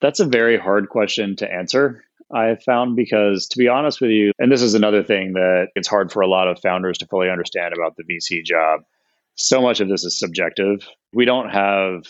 That's 0.03 0.19
a 0.19 0.25
very 0.25 0.57
hard 0.59 0.89
question 0.89 1.37
to 1.37 1.49
answer. 1.49 2.03
I 2.29 2.47
have 2.47 2.61
found 2.61 2.97
because, 2.97 3.47
to 3.47 3.57
be 3.57 3.69
honest 3.69 4.01
with 4.01 4.09
you, 4.09 4.33
and 4.37 4.51
this 4.51 4.61
is 4.61 4.73
another 4.73 5.01
thing 5.01 5.31
that 5.33 5.67
it's 5.75 5.87
hard 5.87 6.11
for 6.11 6.21
a 6.21 6.27
lot 6.27 6.49
of 6.49 6.59
founders 6.59 6.97
to 6.97 7.07
fully 7.07 7.29
understand 7.29 7.73
about 7.73 7.95
the 7.95 8.03
VC 8.03 8.43
job. 8.43 8.81
So 9.35 9.61
much 9.61 9.79
of 9.79 9.87
this 9.87 10.03
is 10.03 10.19
subjective. 10.19 10.85
We 11.13 11.23
don't 11.23 11.49
have 11.51 12.03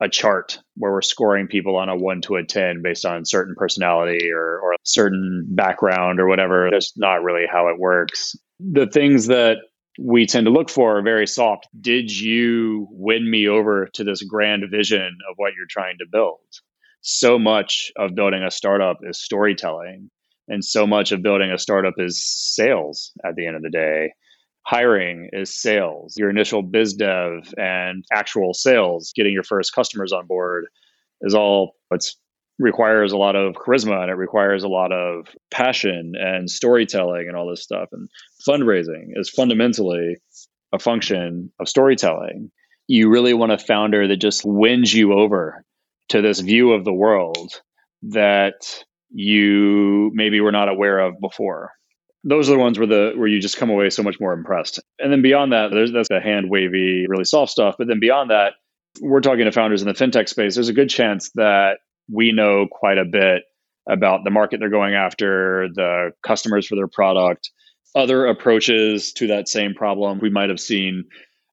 a 0.00 0.08
chart 0.08 0.60
where 0.76 0.92
we're 0.92 1.02
scoring 1.02 1.48
people 1.48 1.74
on 1.74 1.88
a 1.88 1.96
one 1.96 2.20
to 2.22 2.36
a 2.36 2.44
10 2.44 2.80
based 2.80 3.04
on 3.04 3.24
certain 3.24 3.56
personality 3.56 4.30
or, 4.30 4.60
or 4.60 4.76
certain 4.84 5.44
background 5.48 6.20
or 6.20 6.28
whatever. 6.28 6.68
That's 6.70 6.96
not 6.96 7.24
really 7.24 7.46
how 7.50 7.66
it 7.66 7.78
works. 7.80 8.36
The 8.60 8.86
things 8.86 9.26
that 9.26 9.56
we 9.98 10.26
tend 10.26 10.46
to 10.46 10.52
look 10.52 10.70
for 10.70 10.98
are 10.98 11.02
very 11.02 11.26
soft. 11.26 11.66
Did 11.80 12.16
you 12.16 12.86
win 12.92 13.28
me 13.28 13.48
over 13.48 13.88
to 13.94 14.04
this 14.04 14.22
grand 14.22 14.62
vision 14.70 15.18
of 15.28 15.34
what 15.38 15.54
you're 15.56 15.66
trying 15.68 15.98
to 15.98 16.06
build? 16.08 16.38
So 17.02 17.38
much 17.38 17.92
of 17.96 18.14
building 18.14 18.42
a 18.42 18.50
startup 18.50 18.98
is 19.02 19.20
storytelling 19.20 20.10
and 20.48 20.64
so 20.64 20.86
much 20.86 21.12
of 21.12 21.22
building 21.22 21.50
a 21.50 21.58
startup 21.58 21.94
is 21.98 22.22
sales 22.22 23.12
at 23.24 23.36
the 23.36 23.46
end 23.46 23.56
of 23.56 23.62
the 23.62 23.70
day 23.70 24.12
hiring 24.64 25.28
is 25.32 25.54
sales. 25.54 26.16
Your 26.16 26.30
initial 26.30 26.62
biz 26.62 26.94
dev 26.94 27.52
and 27.56 28.04
actual 28.12 28.54
sales, 28.54 29.12
getting 29.14 29.32
your 29.32 29.42
first 29.42 29.74
customers 29.74 30.12
on 30.12 30.26
board 30.26 30.66
is 31.20 31.34
all 31.34 31.74
it's 31.90 32.16
requires 32.58 33.12
a 33.12 33.16
lot 33.16 33.34
of 33.34 33.54
charisma 33.54 34.02
and 34.02 34.10
it 34.10 34.14
requires 34.14 34.62
a 34.62 34.68
lot 34.68 34.92
of 34.92 35.26
passion 35.50 36.12
and 36.16 36.48
storytelling 36.48 37.26
and 37.26 37.36
all 37.36 37.48
this 37.48 37.62
stuff. 37.62 37.88
And 37.92 38.08
fundraising 38.46 39.08
is 39.16 39.30
fundamentally 39.30 40.16
a 40.72 40.78
function 40.78 41.50
of 41.58 41.68
storytelling. 41.68 42.50
You 42.86 43.10
really 43.10 43.34
want 43.34 43.52
a 43.52 43.58
founder 43.58 44.06
that 44.06 44.18
just 44.18 44.44
wins 44.44 44.92
you 44.92 45.14
over 45.14 45.64
to 46.08 46.22
this 46.22 46.40
view 46.40 46.72
of 46.72 46.84
the 46.84 46.92
world 46.92 47.52
that 48.02 48.84
you 49.10 50.10
maybe 50.14 50.40
were 50.40 50.52
not 50.52 50.68
aware 50.68 50.98
of 50.98 51.14
before. 51.20 51.72
Those 52.24 52.48
are 52.48 52.52
the 52.52 52.58
ones 52.58 52.78
where 52.78 52.86
the 52.86 53.12
where 53.16 53.26
you 53.26 53.40
just 53.40 53.56
come 53.56 53.70
away 53.70 53.90
so 53.90 54.02
much 54.02 54.20
more 54.20 54.32
impressed. 54.32 54.80
And 54.98 55.12
then 55.12 55.22
beyond 55.22 55.52
that, 55.52 55.70
there's 55.72 55.92
that's 55.92 56.08
the 56.08 56.20
hand 56.20 56.48
wavy, 56.48 57.06
really 57.08 57.24
soft 57.24 57.50
stuff. 57.50 57.74
But 57.78 57.88
then 57.88 58.00
beyond 58.00 58.30
that, 58.30 58.54
we're 59.00 59.20
talking 59.20 59.44
to 59.44 59.52
founders 59.52 59.82
in 59.82 59.88
the 59.88 59.94
fintech 59.94 60.28
space. 60.28 60.54
There's 60.54 60.68
a 60.68 60.74
good 60.74 60.90
chance 60.90 61.30
that 61.34 61.78
we 62.10 62.32
know 62.32 62.66
quite 62.70 62.98
a 62.98 63.04
bit 63.04 63.42
about 63.88 64.20
the 64.24 64.30
market 64.30 64.60
they're 64.60 64.70
going 64.70 64.94
after, 64.94 65.68
the 65.74 66.12
customers 66.22 66.66
for 66.66 66.76
their 66.76 66.88
product, 66.88 67.50
other 67.94 68.26
approaches 68.26 69.12
to 69.14 69.28
that 69.28 69.48
same 69.48 69.74
problem. 69.74 70.20
We 70.20 70.30
might 70.30 70.50
have 70.50 70.60
seen 70.60 71.04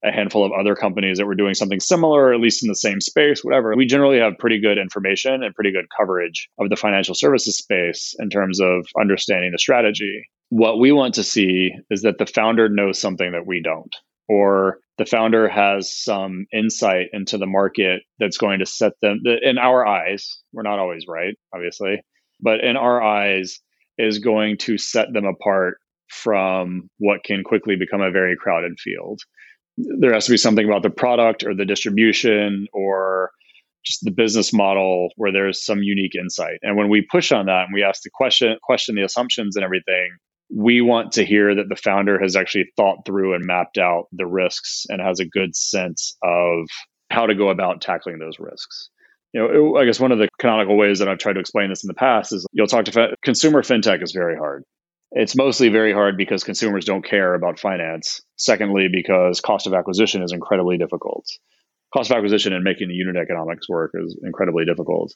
a 0.04 0.10
handful 0.10 0.44
of 0.44 0.52
other 0.58 0.74
companies 0.74 1.18
that 1.18 1.26
were 1.26 1.34
doing 1.34 1.54
something 1.54 1.80
similar, 1.80 2.32
at 2.32 2.40
least 2.40 2.62
in 2.62 2.68
the 2.68 2.74
same 2.74 3.00
space, 3.00 3.44
whatever. 3.44 3.74
We 3.76 3.86
generally 3.86 4.18
have 4.18 4.38
pretty 4.38 4.60
good 4.60 4.78
information 4.78 5.42
and 5.42 5.54
pretty 5.54 5.72
good 5.72 5.86
coverage 5.96 6.48
of 6.58 6.70
the 6.70 6.76
financial 6.76 7.14
services 7.14 7.58
space 7.58 8.14
in 8.18 8.30
terms 8.30 8.60
of 8.60 8.86
understanding 8.98 9.52
the 9.52 9.58
strategy. 9.58 10.24
What 10.48 10.80
we 10.80 10.90
want 10.92 11.14
to 11.14 11.24
see 11.24 11.72
is 11.90 12.02
that 12.02 12.18
the 12.18 12.26
founder 12.26 12.68
knows 12.68 12.98
something 12.98 13.32
that 13.32 13.46
we 13.46 13.60
don't, 13.62 13.94
or 14.28 14.78
the 14.96 15.06
founder 15.06 15.48
has 15.48 15.94
some 15.94 16.46
insight 16.52 17.08
into 17.12 17.38
the 17.38 17.46
market 17.46 18.02
that's 18.18 18.38
going 18.38 18.60
to 18.60 18.66
set 18.66 18.92
them, 19.02 19.20
in 19.42 19.58
our 19.58 19.86
eyes, 19.86 20.40
we're 20.52 20.62
not 20.62 20.78
always 20.78 21.04
right, 21.06 21.34
obviously, 21.54 22.02
but 22.40 22.64
in 22.64 22.76
our 22.76 23.02
eyes, 23.02 23.60
is 23.98 24.18
going 24.18 24.56
to 24.56 24.78
set 24.78 25.12
them 25.12 25.26
apart 25.26 25.76
from 26.08 26.88
what 26.98 27.22
can 27.22 27.44
quickly 27.44 27.76
become 27.76 28.00
a 28.00 28.10
very 28.10 28.34
crowded 28.36 28.78
field 28.80 29.20
there 29.98 30.12
has 30.12 30.26
to 30.26 30.32
be 30.32 30.36
something 30.36 30.66
about 30.66 30.82
the 30.82 30.90
product 30.90 31.44
or 31.44 31.54
the 31.54 31.64
distribution 31.64 32.66
or 32.72 33.30
just 33.84 34.04
the 34.04 34.10
business 34.10 34.52
model 34.52 35.10
where 35.16 35.32
there's 35.32 35.64
some 35.64 35.82
unique 35.82 36.14
insight. 36.14 36.58
And 36.62 36.76
when 36.76 36.88
we 36.88 37.06
push 37.10 37.32
on 37.32 37.46
that 37.46 37.64
and 37.64 37.74
we 37.74 37.82
ask 37.82 38.02
the 38.02 38.10
question, 38.12 38.56
question 38.62 38.94
the 38.94 39.04
assumptions 39.04 39.56
and 39.56 39.64
everything, 39.64 40.10
we 40.54 40.80
want 40.80 41.12
to 41.12 41.24
hear 41.24 41.54
that 41.54 41.68
the 41.68 41.76
founder 41.76 42.20
has 42.20 42.36
actually 42.36 42.70
thought 42.76 43.06
through 43.06 43.34
and 43.34 43.44
mapped 43.44 43.78
out 43.78 44.06
the 44.12 44.26
risks 44.26 44.84
and 44.88 45.00
has 45.00 45.20
a 45.20 45.24
good 45.24 45.54
sense 45.54 46.16
of 46.22 46.66
how 47.10 47.26
to 47.26 47.34
go 47.34 47.48
about 47.48 47.80
tackling 47.80 48.18
those 48.18 48.38
risks. 48.38 48.90
You 49.32 49.40
know, 49.40 49.76
I 49.76 49.84
guess 49.84 50.00
one 50.00 50.12
of 50.12 50.18
the 50.18 50.28
canonical 50.38 50.76
ways 50.76 50.98
that 50.98 51.08
I've 51.08 51.18
tried 51.18 51.34
to 51.34 51.40
explain 51.40 51.70
this 51.70 51.84
in 51.84 51.88
the 51.88 51.94
past 51.94 52.32
is 52.32 52.44
you'll 52.52 52.66
talk 52.66 52.84
to 52.86 53.16
consumer 53.22 53.62
fintech 53.62 54.02
is 54.02 54.12
very 54.12 54.36
hard. 54.36 54.64
It's 55.12 55.36
mostly 55.36 55.68
very 55.68 55.92
hard 55.92 56.16
because 56.16 56.44
consumers 56.44 56.84
don't 56.84 57.04
care 57.04 57.34
about 57.34 57.58
finance. 57.58 58.20
Secondly, 58.36 58.88
because 58.92 59.40
cost 59.40 59.66
of 59.66 59.74
acquisition 59.74 60.22
is 60.22 60.32
incredibly 60.32 60.78
difficult. 60.78 61.26
Cost 61.92 62.10
of 62.10 62.16
acquisition 62.16 62.52
and 62.52 62.62
making 62.62 62.88
the 62.88 62.94
unit 62.94 63.16
economics 63.16 63.68
work 63.68 63.90
is 63.94 64.16
incredibly 64.22 64.64
difficult. 64.64 65.12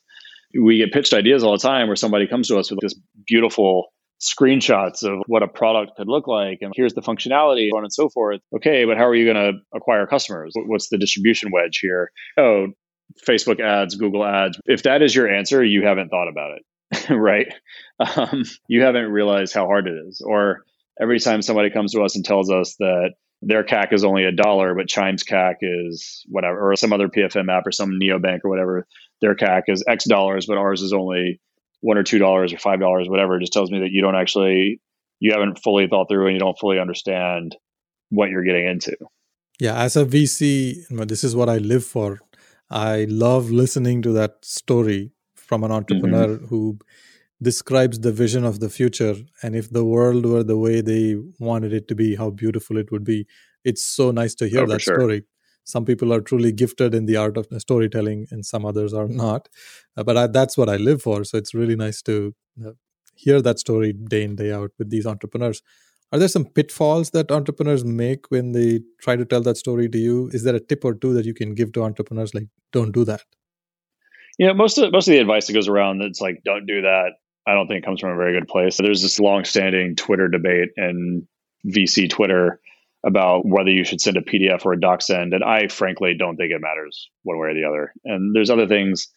We 0.61 0.79
get 0.79 0.93
pitched 0.93 1.15
ideas 1.15 1.45
all 1.45 1.53
the 1.53 1.59
time 1.59 1.87
where 1.87 1.97
somebody 1.97 2.27
comes 2.27 2.49
to 2.49 2.59
us 2.59 2.71
with 2.71 2.81
this 2.81 2.95
beautiful 3.27 3.89
screenshots 4.21 5.05
of 5.05 5.23
what 5.27 5.43
a 5.43 5.49
product 5.49 5.93
could 5.97 6.09
look 6.09 6.27
like 6.27 6.59
and 6.61 6.73
here's 6.75 6.95
the 6.95 7.03
functionality 7.03 7.71
on 7.75 7.83
and 7.83 7.93
so 7.93 8.09
forth 8.09 8.41
okay 8.55 8.85
but 8.85 8.97
how 8.97 9.05
are 9.05 9.15
you 9.15 9.31
going 9.31 9.53
to 9.53 9.59
acquire 9.77 10.07
customers 10.07 10.53
what's 10.67 10.89
the 10.89 10.97
distribution 10.97 11.51
wedge 11.53 11.81
here 11.83 12.11
oh 12.39 12.69
facebook 13.29 13.61
ads 13.61 13.97
google 13.97 14.25
ads 14.25 14.59
if 14.67 14.85
that 14.85 15.03
is 15.03 15.15
your 15.15 15.29
answer 15.29 15.65
you 15.65 15.85
haven't 15.85 16.09
thought 16.09 16.29
about 16.29 16.53
it 16.53 16.63
right? 17.11 17.53
Um, 17.99 18.45
you 18.69 18.83
haven't 18.83 19.11
realized 19.11 19.55
how 19.55 19.67
hard 19.67 19.87
it 19.87 19.95
is. 20.09 20.23
Or 20.25 20.65
every 21.01 21.19
time 21.19 21.43
somebody 21.43 21.71
comes 21.71 21.93
to 21.93 22.03
us 22.03 22.17
and 22.17 22.25
tells 22.25 22.51
us 22.51 22.77
that 22.79 23.15
their 23.43 23.65
CAC 23.65 23.93
is 23.93 24.05
only 24.05 24.25
a 24.25 24.33
dollar, 24.33 24.75
but 24.75 24.89
Chime's 24.89 25.25
CAC 25.25 25.57
is 25.61 26.25
whatever, 26.29 26.71
or 26.71 26.77
some 26.77 26.93
other 26.93 27.09
PFM 27.09 27.51
app 27.51 27.67
or 27.67 27.73
some 27.73 27.91
neobank 27.91 28.41
or 28.45 28.51
whatever, 28.51 28.87
their 29.21 29.35
CAC 29.35 29.63
is 29.69 29.85
X 29.87 30.05
dollars, 30.05 30.47
but 30.47 30.57
ours 30.57 30.83
is 30.83 30.93
only 30.93 31.41
one 31.81 31.99
or 31.99 32.03
two 32.03 32.19
dollars 32.19 32.53
or 32.53 32.59
five 32.59 32.81
dollars, 32.81 33.09
whatever. 33.09 33.37
It 33.37 33.41
just 33.41 33.53
tells 33.53 33.71
me 33.71 33.81
that 33.81 33.91
you 33.91 34.03
don't 34.03 34.17
actually, 34.17 34.81
you 35.21 35.33
haven't 35.33 35.63
fully 35.63 35.87
thought 35.89 36.09
through 36.09 36.27
and 36.27 36.35
you 36.35 36.41
don't 36.41 36.59
fully 36.59 36.79
understand 36.79 37.57
what 38.09 38.31
you're 38.31 38.45
getting 38.45 38.67
into. 38.67 38.97
Yeah, 39.61 39.77
as 39.77 39.97
a 39.97 40.05
VC, 40.05 40.87
this 41.07 41.23
is 41.23 41.37
what 41.37 41.49
I 41.49 41.59
live 41.59 41.85
for. 41.85 42.21
I 42.71 43.07
love 43.09 43.51
listening 43.51 44.03
to 44.03 44.13
that 44.13 44.45
story 44.45 45.13
from 45.45 45.65
an 45.65 45.73
entrepreneur 45.73 46.29
mm-hmm. 46.29 46.47
who 46.47 46.79
describes 47.43 48.01
the 48.01 48.13
vision 48.13 48.45
of 48.45 48.61
the 48.61 48.71
future. 48.71 49.17
And 49.43 49.55
if 49.55 49.71
the 49.71 49.85
world 49.85 50.25
were 50.27 50.43
the 50.43 50.59
way 50.59 50.81
they 50.81 51.17
wanted 51.39 51.73
it 51.73 51.89
to 51.89 51.95
be 51.95 52.17
how 52.17 52.31
beautiful 52.31 52.77
it 52.77 52.91
would 52.91 53.05
be. 53.05 53.27
It's 53.65 53.83
so 53.83 54.11
nice 54.11 54.35
to 54.37 54.49
hear 54.49 54.63
oh, 54.63 54.67
that 54.67 54.83
sure. 54.83 54.99
story. 54.99 55.25
Some 55.65 55.85
people 55.85 56.13
are 56.13 56.21
truly 56.21 56.53
gifted 56.53 56.95
in 56.95 57.07
the 57.07 57.17
art 57.17 57.37
of 57.37 57.47
storytelling 57.59 58.27
and 58.31 58.45
some 58.45 58.67
others 58.67 58.93
are 58.93 59.09
not. 59.09 59.49
Uh, 59.97 60.03
but 60.03 60.17
I, 60.17 60.27
that's 60.27 60.59
what 60.59 60.69
i 60.69 60.77
live 60.77 61.01
for. 61.03 61.25
So 61.25 61.39
it's 61.39 61.55
really 61.55 61.77
nice 61.77 62.03
to 62.03 62.35
uh, 62.65 62.73
hear 63.15 63.41
that 63.41 63.59
story 63.59 63.93
day 63.93 64.25
in 64.25 64.37
day 64.37 64.53
out 64.53 64.73
with 64.79 64.91
these 64.91 65.07
entrepreneurs. 65.07 65.63
Are 66.13 66.19
there 66.19 66.29
some 66.29 66.45
pitfalls 66.45 67.11
that 67.11 67.33
entrepreneurs 67.33 67.85
make 67.85 68.31
when 68.31 68.53
they 68.53 68.81
try 69.01 69.17
to 69.17 69.25
tell 69.25 69.41
that 69.43 69.57
story 69.57 69.89
to 69.89 69.99
you? 69.99 70.29
Is 70.33 70.45
there 70.45 70.55
a 70.55 70.61
tip 70.61 70.85
or 70.85 70.95
two 70.95 71.15
that 71.15 71.25
you 71.25 71.35
can 71.35 71.55
give 71.55 71.73
to 71.73 71.83
entrepreneurs 71.83 72.35
like 72.35 72.49
don't 72.73 72.93
do 72.93 73.05
that 73.07 73.23
you 74.39 74.47
know, 74.47 74.55
most 74.55 74.79
of 74.79 74.93
most 74.93 75.09
of 75.09 75.13
the 75.13 75.21
advice 75.21 75.47
that 75.47 75.53
goes 75.53 75.69
around 75.69 75.99
that's 75.99 76.21
like, 76.21 76.43
don't 76.45 76.67
do 76.67 76.83
that. 76.83 77.13
I 77.47 77.55
don't 77.55 77.67
think 77.69 77.83
it 77.83 77.87
comes 77.87 78.01
from 78.01 78.11
a 78.11 78.17
very 78.17 78.39
good 78.39 78.49
place. 78.49 78.79
There's 78.79 79.03
this 79.03 79.21
long-standing 79.21 79.97
Twitter 79.97 80.29
debate 80.29 80.71
and 80.77 81.27
VC 81.67 82.09
Twitter 82.09 82.61
about 83.07 83.47
whether 83.47 83.71
you 83.71 83.85
should 83.85 84.01
send 84.01 84.17
a 84.17 84.23
PDF 84.23 84.65
or 84.65 84.73
a 84.73 84.81
DocSend, 84.81 85.35
and 85.35 85.45
I 85.45 85.69
frankly 85.69 86.15
don't 86.19 86.37
think 86.37 86.53
it 86.53 86.61
matters 86.61 87.11
one 87.23 87.39
way 87.39 87.49
or 87.49 87.55
the 87.55 87.65
other. 87.65 87.93
And 88.05 88.35
there's 88.35 88.51
other 88.51 88.67
things 88.67 89.09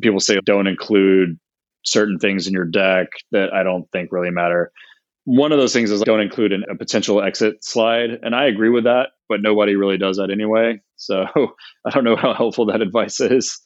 people 0.00 0.20
say 0.20 0.38
don't 0.44 0.66
include 0.66 1.38
certain 1.84 2.18
things 2.18 2.46
in 2.46 2.52
your 2.52 2.66
deck 2.66 3.08
that 3.32 3.52
I 3.52 3.62
don't 3.62 3.90
think 3.90 4.12
really 4.12 4.30
matter. 4.30 4.70
One 5.24 5.52
of 5.52 5.58
those 5.58 5.72
things 5.72 5.90
is 5.90 6.02
don't 6.02 6.20
include 6.20 6.52
an, 6.52 6.64
a 6.70 6.76
potential 6.76 7.22
exit 7.22 7.64
slide, 7.64 8.10
and 8.22 8.34
I 8.34 8.46
agree 8.46 8.70
with 8.70 8.84
that, 8.84 9.08
but 9.28 9.42
nobody 9.42 9.74
really 9.74 9.98
does 9.98 10.18
that 10.18 10.30
anyway. 10.30 10.80
So 10.96 11.24
I 11.86 11.90
don't 11.90 12.04
know 12.04 12.16
how 12.16 12.34
helpful 12.34 12.66
that 12.66 12.82
advice 12.82 13.20
is. 13.20 13.60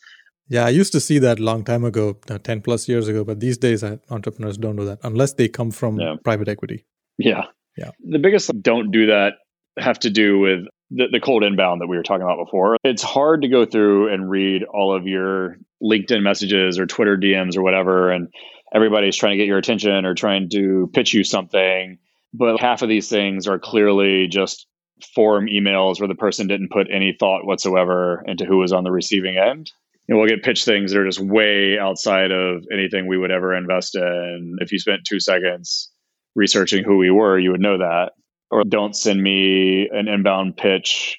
Yeah, 0.48 0.66
I 0.66 0.70
used 0.70 0.92
to 0.92 1.00
see 1.00 1.18
that 1.20 1.40
long 1.40 1.64
time 1.64 1.84
ago, 1.84 2.18
uh, 2.30 2.38
10 2.38 2.60
plus 2.60 2.88
years 2.88 3.08
ago, 3.08 3.24
but 3.24 3.40
these 3.40 3.56
days 3.56 3.82
entrepreneurs 4.10 4.58
don't 4.58 4.76
do 4.76 4.84
that 4.84 4.98
unless 5.02 5.32
they 5.32 5.48
come 5.48 5.70
from 5.70 5.98
yeah. 5.98 6.16
private 6.22 6.48
equity. 6.48 6.84
Yeah. 7.18 7.44
Yeah. 7.76 7.90
The 8.00 8.18
biggest 8.18 8.50
don't 8.62 8.90
do 8.90 9.06
that 9.06 9.34
have 9.78 9.98
to 10.00 10.10
do 10.10 10.38
with 10.38 10.66
the, 10.90 11.06
the 11.10 11.20
cold 11.20 11.42
inbound 11.42 11.80
that 11.80 11.88
we 11.88 11.96
were 11.96 12.02
talking 12.02 12.22
about 12.22 12.44
before. 12.44 12.76
It's 12.84 13.02
hard 13.02 13.42
to 13.42 13.48
go 13.48 13.64
through 13.64 14.12
and 14.12 14.30
read 14.30 14.62
all 14.64 14.94
of 14.94 15.06
your 15.06 15.56
LinkedIn 15.82 16.22
messages 16.22 16.78
or 16.78 16.86
Twitter 16.86 17.16
DMs 17.16 17.56
or 17.56 17.62
whatever, 17.62 18.10
and 18.10 18.28
everybody's 18.72 19.16
trying 19.16 19.32
to 19.32 19.36
get 19.38 19.46
your 19.46 19.58
attention 19.58 20.04
or 20.04 20.14
trying 20.14 20.48
to 20.50 20.90
pitch 20.92 21.14
you 21.14 21.24
something. 21.24 21.98
But 22.32 22.60
half 22.60 22.82
of 22.82 22.88
these 22.88 23.08
things 23.08 23.48
are 23.48 23.58
clearly 23.58 24.28
just 24.28 24.66
form 25.14 25.46
emails 25.46 25.98
where 25.98 26.08
the 26.08 26.14
person 26.14 26.46
didn't 26.46 26.70
put 26.70 26.86
any 26.90 27.16
thought 27.18 27.44
whatsoever 27.44 28.22
into 28.26 28.44
who 28.44 28.58
was 28.58 28.72
on 28.72 28.84
the 28.84 28.92
receiving 28.92 29.36
end 29.36 29.70
you 30.06 30.14
know, 30.14 30.20
we'll 30.20 30.28
get 30.28 30.42
pitched 30.42 30.64
things 30.64 30.92
that 30.92 31.00
are 31.00 31.06
just 31.06 31.20
way 31.20 31.78
outside 31.78 32.30
of 32.30 32.64
anything 32.72 33.06
we 33.06 33.18
would 33.18 33.30
ever 33.30 33.54
invest 33.54 33.94
in. 33.94 34.56
If 34.60 34.72
you 34.72 34.78
spent 34.78 35.04
two 35.08 35.20
seconds 35.20 35.90
researching 36.34 36.84
who 36.84 36.98
we 36.98 37.10
were, 37.10 37.38
you 37.38 37.52
would 37.52 37.60
know 37.60 37.78
that. 37.78 38.12
Or 38.50 38.64
don't 38.64 38.94
send 38.94 39.22
me 39.22 39.88
an 39.90 40.08
inbound 40.08 40.56
pitch 40.56 41.18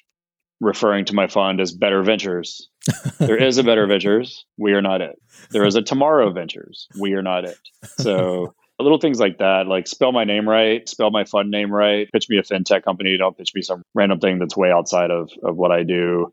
referring 0.60 1.04
to 1.06 1.14
my 1.14 1.26
fund 1.26 1.60
as 1.60 1.72
Better 1.72 2.02
Ventures. 2.02 2.70
there 3.18 3.36
is 3.36 3.58
a 3.58 3.64
Better 3.64 3.86
Ventures. 3.86 4.46
We 4.56 4.72
are 4.72 4.82
not 4.82 5.00
it. 5.00 5.16
There 5.50 5.66
is 5.66 5.74
a 5.74 5.82
Tomorrow 5.82 6.32
Ventures. 6.32 6.86
We 6.98 7.14
are 7.14 7.22
not 7.22 7.44
it. 7.44 7.58
So 7.98 8.54
little 8.78 8.98
things 8.98 9.18
like 9.18 9.38
that, 9.38 9.66
like 9.66 9.86
spell 9.86 10.12
my 10.12 10.24
name 10.24 10.48
right, 10.48 10.88
spell 10.88 11.10
my 11.10 11.24
fund 11.24 11.50
name 11.50 11.72
right, 11.72 12.08
pitch 12.12 12.28
me 12.28 12.38
a 12.38 12.42
fintech 12.42 12.84
company. 12.84 13.16
Don't 13.18 13.36
pitch 13.36 13.52
me 13.54 13.62
some 13.62 13.82
random 13.94 14.20
thing 14.20 14.38
that's 14.38 14.56
way 14.56 14.70
outside 14.70 15.10
of, 15.10 15.30
of 15.42 15.56
what 15.56 15.72
I 15.72 15.82
do. 15.82 16.32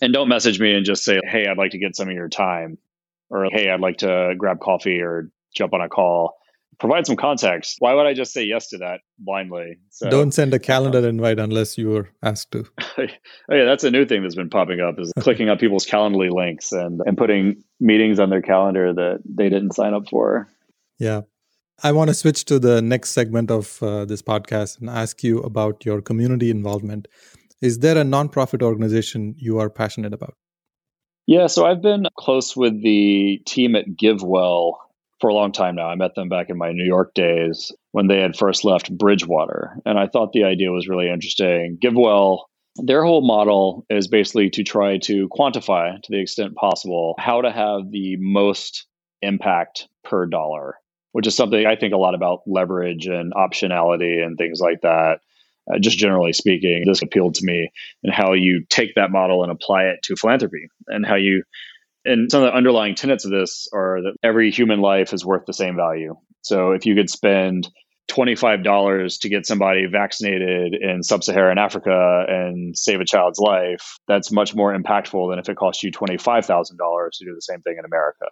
And 0.00 0.12
don't 0.12 0.28
message 0.28 0.58
me 0.58 0.74
and 0.74 0.84
just 0.84 1.04
say, 1.04 1.20
hey, 1.24 1.46
I'd 1.46 1.58
like 1.58 1.72
to 1.72 1.78
get 1.78 1.96
some 1.96 2.08
of 2.08 2.14
your 2.14 2.28
time, 2.28 2.78
or 3.28 3.46
hey, 3.52 3.70
I'd 3.70 3.80
like 3.80 3.98
to 3.98 4.34
grab 4.36 4.60
coffee 4.60 5.00
or 5.00 5.30
jump 5.54 5.74
on 5.74 5.80
a 5.80 5.88
call. 5.88 6.36
Provide 6.78 7.06
some 7.06 7.16
context. 7.16 7.76
Why 7.80 7.92
would 7.92 8.06
I 8.06 8.14
just 8.14 8.32
say 8.32 8.44
yes 8.44 8.68
to 8.68 8.78
that 8.78 9.00
blindly? 9.18 9.76
So, 9.90 10.08
don't 10.08 10.32
send 10.32 10.54
a 10.54 10.58
calendar 10.58 11.06
invite 11.06 11.38
unless 11.38 11.76
you 11.76 11.90
were 11.90 12.08
asked 12.22 12.52
to. 12.52 12.64
oh 12.98 13.04
yeah, 13.50 13.64
that's 13.66 13.84
a 13.84 13.90
new 13.90 14.06
thing 14.06 14.22
that's 14.22 14.34
been 14.34 14.48
popping 14.48 14.80
up 14.80 14.98
is 14.98 15.12
clicking 15.18 15.50
on 15.50 15.58
people's 15.58 15.86
Calendly 15.86 16.30
links 16.32 16.72
and, 16.72 17.02
and 17.04 17.18
putting 17.18 17.62
meetings 17.80 18.18
on 18.18 18.30
their 18.30 18.40
calendar 18.40 18.94
that 18.94 19.20
they 19.26 19.50
didn't 19.50 19.74
sign 19.74 19.92
up 19.92 20.08
for. 20.08 20.48
Yeah. 20.98 21.22
I 21.82 21.92
want 21.92 22.08
to 22.08 22.14
switch 22.14 22.44
to 22.46 22.58
the 22.58 22.82
next 22.82 23.10
segment 23.10 23.50
of 23.50 23.82
uh, 23.82 24.04
this 24.04 24.20
podcast 24.20 24.80
and 24.80 24.90
ask 24.90 25.22
you 25.22 25.40
about 25.40 25.84
your 25.86 26.02
community 26.02 26.50
involvement. 26.50 27.08
Is 27.60 27.80
there 27.80 27.98
a 27.98 28.02
nonprofit 28.02 28.62
organization 28.62 29.34
you 29.36 29.58
are 29.58 29.68
passionate 29.68 30.14
about? 30.14 30.34
Yeah, 31.26 31.46
so 31.46 31.66
I've 31.66 31.82
been 31.82 32.06
close 32.18 32.56
with 32.56 32.82
the 32.82 33.40
team 33.46 33.76
at 33.76 33.86
GiveWell 33.86 34.74
for 35.20 35.28
a 35.28 35.34
long 35.34 35.52
time 35.52 35.76
now. 35.76 35.88
I 35.88 35.94
met 35.94 36.14
them 36.14 36.28
back 36.28 36.48
in 36.48 36.56
my 36.56 36.72
New 36.72 36.84
York 36.84 37.12
days 37.14 37.72
when 37.92 38.06
they 38.06 38.18
had 38.20 38.36
first 38.36 38.64
left 38.64 38.96
Bridgewater. 38.96 39.76
And 39.84 39.98
I 39.98 40.06
thought 40.06 40.32
the 40.32 40.44
idea 40.44 40.70
was 40.70 40.88
really 40.88 41.10
interesting. 41.10 41.78
GiveWell, 41.82 42.44
their 42.76 43.04
whole 43.04 43.24
model 43.24 43.84
is 43.90 44.08
basically 44.08 44.48
to 44.50 44.64
try 44.64 44.98
to 44.98 45.28
quantify 45.28 46.00
to 46.02 46.10
the 46.10 46.20
extent 46.20 46.54
possible 46.54 47.14
how 47.18 47.42
to 47.42 47.52
have 47.52 47.90
the 47.90 48.16
most 48.18 48.86
impact 49.20 49.86
per 50.02 50.24
dollar, 50.24 50.76
which 51.12 51.26
is 51.26 51.36
something 51.36 51.66
I 51.66 51.76
think 51.76 51.92
a 51.92 51.98
lot 51.98 52.14
about 52.14 52.40
leverage 52.46 53.06
and 53.06 53.34
optionality 53.34 54.24
and 54.24 54.38
things 54.38 54.60
like 54.60 54.80
that. 54.80 55.20
Uh, 55.72 55.78
just 55.78 55.98
generally 55.98 56.32
speaking, 56.32 56.84
this 56.86 57.02
appealed 57.02 57.34
to 57.34 57.44
me 57.44 57.70
and 58.02 58.12
how 58.12 58.32
you 58.32 58.64
take 58.68 58.94
that 58.96 59.10
model 59.10 59.42
and 59.42 59.52
apply 59.52 59.84
it 59.84 60.02
to 60.02 60.16
philanthropy 60.16 60.68
and 60.88 61.06
how 61.06 61.16
you 61.16 61.42
and 62.04 62.30
some 62.30 62.42
of 62.42 62.50
the 62.50 62.56
underlying 62.56 62.94
tenets 62.94 63.24
of 63.24 63.30
this 63.30 63.68
are 63.72 64.00
that 64.02 64.16
every 64.22 64.50
human 64.50 64.80
life 64.80 65.12
is 65.12 65.24
worth 65.24 65.44
the 65.46 65.52
same 65.52 65.76
value. 65.76 66.16
So 66.42 66.72
if 66.72 66.86
you 66.86 66.94
could 66.94 67.10
spend 67.10 67.68
$25 68.10 69.20
to 69.20 69.28
get 69.28 69.46
somebody 69.46 69.86
vaccinated 69.86 70.74
in 70.74 71.02
sub 71.02 71.22
Saharan 71.22 71.58
Africa 71.58 72.24
and 72.26 72.76
save 72.76 73.00
a 73.00 73.04
child's 73.04 73.38
life, 73.38 73.98
that's 74.08 74.32
much 74.32 74.54
more 74.54 74.76
impactful 74.76 75.30
than 75.30 75.38
if 75.38 75.48
it 75.48 75.56
costs 75.56 75.82
you 75.82 75.92
$25,000 75.92 77.10
to 77.12 77.24
do 77.24 77.34
the 77.34 77.42
same 77.42 77.60
thing 77.60 77.76
in 77.78 77.84
America. 77.84 78.26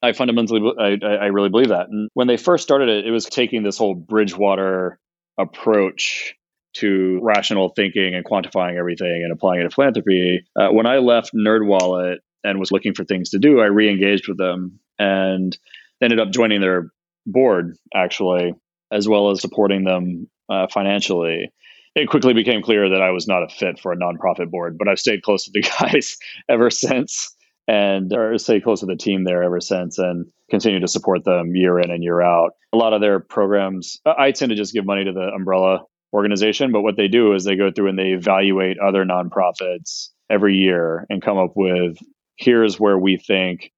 I 0.00 0.12
fundamentally, 0.12 0.60
I, 0.78 0.96
I 1.04 1.26
really 1.26 1.48
believe 1.48 1.68
that. 1.68 1.88
And 1.88 2.08
when 2.14 2.26
they 2.26 2.36
first 2.36 2.64
started 2.64 2.88
it, 2.88 3.06
it 3.06 3.10
was 3.10 3.26
taking 3.26 3.62
this 3.62 3.78
whole 3.78 3.94
Bridgewater 3.94 4.98
approach 5.38 6.34
to 6.74 7.20
rational 7.22 7.70
thinking 7.70 8.14
and 8.14 8.24
quantifying 8.24 8.78
everything 8.78 9.22
and 9.22 9.32
applying 9.32 9.60
it 9.60 9.64
to 9.64 9.70
philanthropy. 9.70 10.44
Uh, 10.56 10.68
when 10.68 10.86
I 10.86 10.98
left 10.98 11.32
NerdWallet, 11.34 12.18
and 12.44 12.58
was 12.58 12.72
looking 12.72 12.94
for 12.94 13.04
things 13.04 13.30
to 13.30 13.38
do, 13.38 13.60
I 13.60 13.66
re-engaged 13.66 14.28
with 14.28 14.38
them 14.38 14.78
and 14.98 15.56
ended 16.02 16.20
up 16.20 16.30
joining 16.30 16.60
their 16.60 16.90
board 17.26 17.76
actually, 17.94 18.54
as 18.90 19.08
well 19.08 19.30
as 19.30 19.40
supporting 19.40 19.84
them 19.84 20.28
uh, 20.48 20.66
financially. 20.72 21.52
It 21.94 22.08
quickly 22.08 22.32
became 22.32 22.62
clear 22.62 22.88
that 22.90 23.02
I 23.02 23.10
was 23.10 23.28
not 23.28 23.42
a 23.42 23.48
fit 23.48 23.78
for 23.78 23.92
a 23.92 23.96
nonprofit 23.96 24.50
board, 24.50 24.76
but 24.78 24.88
I've 24.88 24.98
stayed 24.98 25.22
close 25.22 25.44
to 25.44 25.50
the 25.52 25.62
guys 25.80 26.16
ever 26.48 26.70
since, 26.70 27.34
and 27.68 28.12
or 28.12 28.36
stay 28.38 28.60
close 28.60 28.80
to 28.80 28.86
the 28.86 28.96
team 28.96 29.24
there 29.24 29.42
ever 29.42 29.60
since, 29.60 29.98
and 29.98 30.26
continue 30.50 30.80
to 30.80 30.88
support 30.88 31.24
them 31.24 31.54
year 31.54 31.78
in 31.78 31.90
and 31.90 32.02
year 32.02 32.20
out. 32.20 32.52
A 32.72 32.76
lot 32.76 32.94
of 32.94 33.00
their 33.00 33.20
programs, 33.20 34.00
I 34.06 34.32
tend 34.32 34.50
to 34.50 34.56
just 34.56 34.72
give 34.72 34.86
money 34.86 35.04
to 35.04 35.12
the 35.12 35.28
umbrella 35.34 35.84
organization, 36.12 36.72
but 36.72 36.82
what 36.82 36.96
they 36.96 37.08
do 37.08 37.34
is 37.34 37.44
they 37.44 37.56
go 37.56 37.70
through 37.70 37.88
and 37.88 37.98
they 37.98 38.10
evaluate 38.10 38.78
other 38.78 39.04
nonprofits 39.04 40.08
every 40.30 40.56
year 40.56 41.06
and 41.08 41.22
come 41.22 41.38
up 41.38 41.52
with 41.56 41.98
here's 42.36 42.78
where 42.78 42.98
we 42.98 43.16
think 43.16 43.72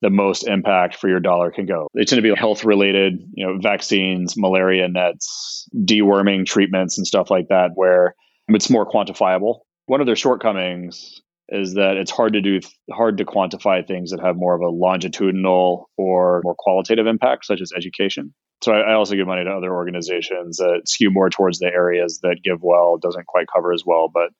the 0.00 0.10
most 0.10 0.46
impact 0.46 0.96
for 0.96 1.08
your 1.08 1.20
dollar 1.20 1.50
can 1.50 1.66
go. 1.66 1.88
They 1.94 2.04
tend 2.04 2.18
to 2.18 2.22
be 2.22 2.34
health 2.34 2.64
related, 2.64 3.20
you 3.34 3.46
know, 3.46 3.58
vaccines, 3.60 4.36
malaria 4.36 4.88
nets, 4.88 5.68
deworming 5.74 6.46
treatments 6.46 6.98
and 6.98 7.06
stuff 7.06 7.30
like 7.30 7.48
that 7.48 7.70
where 7.74 8.14
it's 8.48 8.70
more 8.70 8.88
quantifiable. 8.88 9.60
One 9.86 10.00
of 10.00 10.06
their 10.06 10.16
shortcomings 10.16 11.20
is 11.48 11.74
that 11.74 11.96
it's 11.96 12.10
hard 12.10 12.34
to 12.34 12.40
do 12.40 12.60
hard 12.92 13.18
to 13.18 13.24
quantify 13.24 13.86
things 13.86 14.10
that 14.10 14.20
have 14.20 14.36
more 14.36 14.54
of 14.54 14.60
a 14.60 14.68
longitudinal 14.68 15.88
or 15.96 16.42
more 16.44 16.54
qualitative 16.56 17.06
impact 17.06 17.46
such 17.46 17.60
as 17.60 17.72
education. 17.76 18.34
So 18.62 18.72
I, 18.72 18.92
I 18.92 18.94
also 18.94 19.14
give 19.14 19.26
money 19.26 19.44
to 19.44 19.50
other 19.50 19.72
organizations 19.72 20.56
that 20.56 20.82
skew 20.86 21.10
more 21.10 21.30
towards 21.30 21.58
the 21.58 21.66
areas 21.66 22.20
that 22.22 22.40
GiveWell 22.46 23.00
doesn't 23.00 23.26
quite 23.26 23.46
cover 23.54 23.72
as 23.72 23.84
well, 23.86 24.08
but 24.12 24.30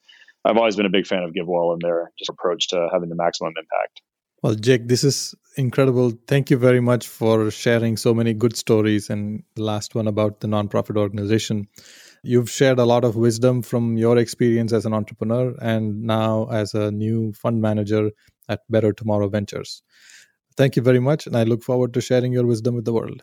I've 0.44 0.56
always 0.56 0.76
been 0.76 0.86
a 0.86 0.90
big 0.90 1.06
fan 1.06 1.22
of 1.22 1.32
GiveWell 1.32 1.72
and 1.72 1.82
their 1.82 2.10
just 2.18 2.30
approach 2.30 2.68
to 2.68 2.88
having 2.92 3.08
the 3.08 3.16
maximum 3.16 3.54
impact. 3.56 4.02
Well, 4.42 4.54
Jake, 4.54 4.86
this 4.86 5.02
is 5.02 5.34
incredible. 5.56 6.12
Thank 6.28 6.48
you 6.48 6.56
very 6.56 6.80
much 6.80 7.08
for 7.08 7.50
sharing 7.50 7.96
so 7.96 8.14
many 8.14 8.32
good 8.32 8.56
stories 8.56 9.10
and 9.10 9.42
the 9.56 9.62
last 9.62 9.96
one 9.96 10.06
about 10.06 10.40
the 10.40 10.46
nonprofit 10.46 10.96
organization. 10.96 11.66
You've 12.22 12.48
shared 12.48 12.78
a 12.78 12.84
lot 12.84 13.04
of 13.04 13.16
wisdom 13.16 13.62
from 13.62 13.96
your 13.96 14.16
experience 14.16 14.72
as 14.72 14.86
an 14.86 14.94
entrepreneur 14.94 15.54
and 15.60 16.02
now 16.02 16.48
as 16.52 16.74
a 16.74 16.92
new 16.92 17.32
fund 17.32 17.60
manager 17.60 18.10
at 18.48 18.60
Better 18.70 18.92
Tomorrow 18.92 19.28
Ventures. 19.28 19.82
Thank 20.56 20.76
you 20.76 20.82
very 20.82 21.00
much, 21.00 21.26
and 21.26 21.36
I 21.36 21.42
look 21.42 21.62
forward 21.62 21.92
to 21.94 22.00
sharing 22.00 22.32
your 22.32 22.46
wisdom 22.46 22.74
with 22.74 22.84
the 22.84 22.92
world. 22.92 23.22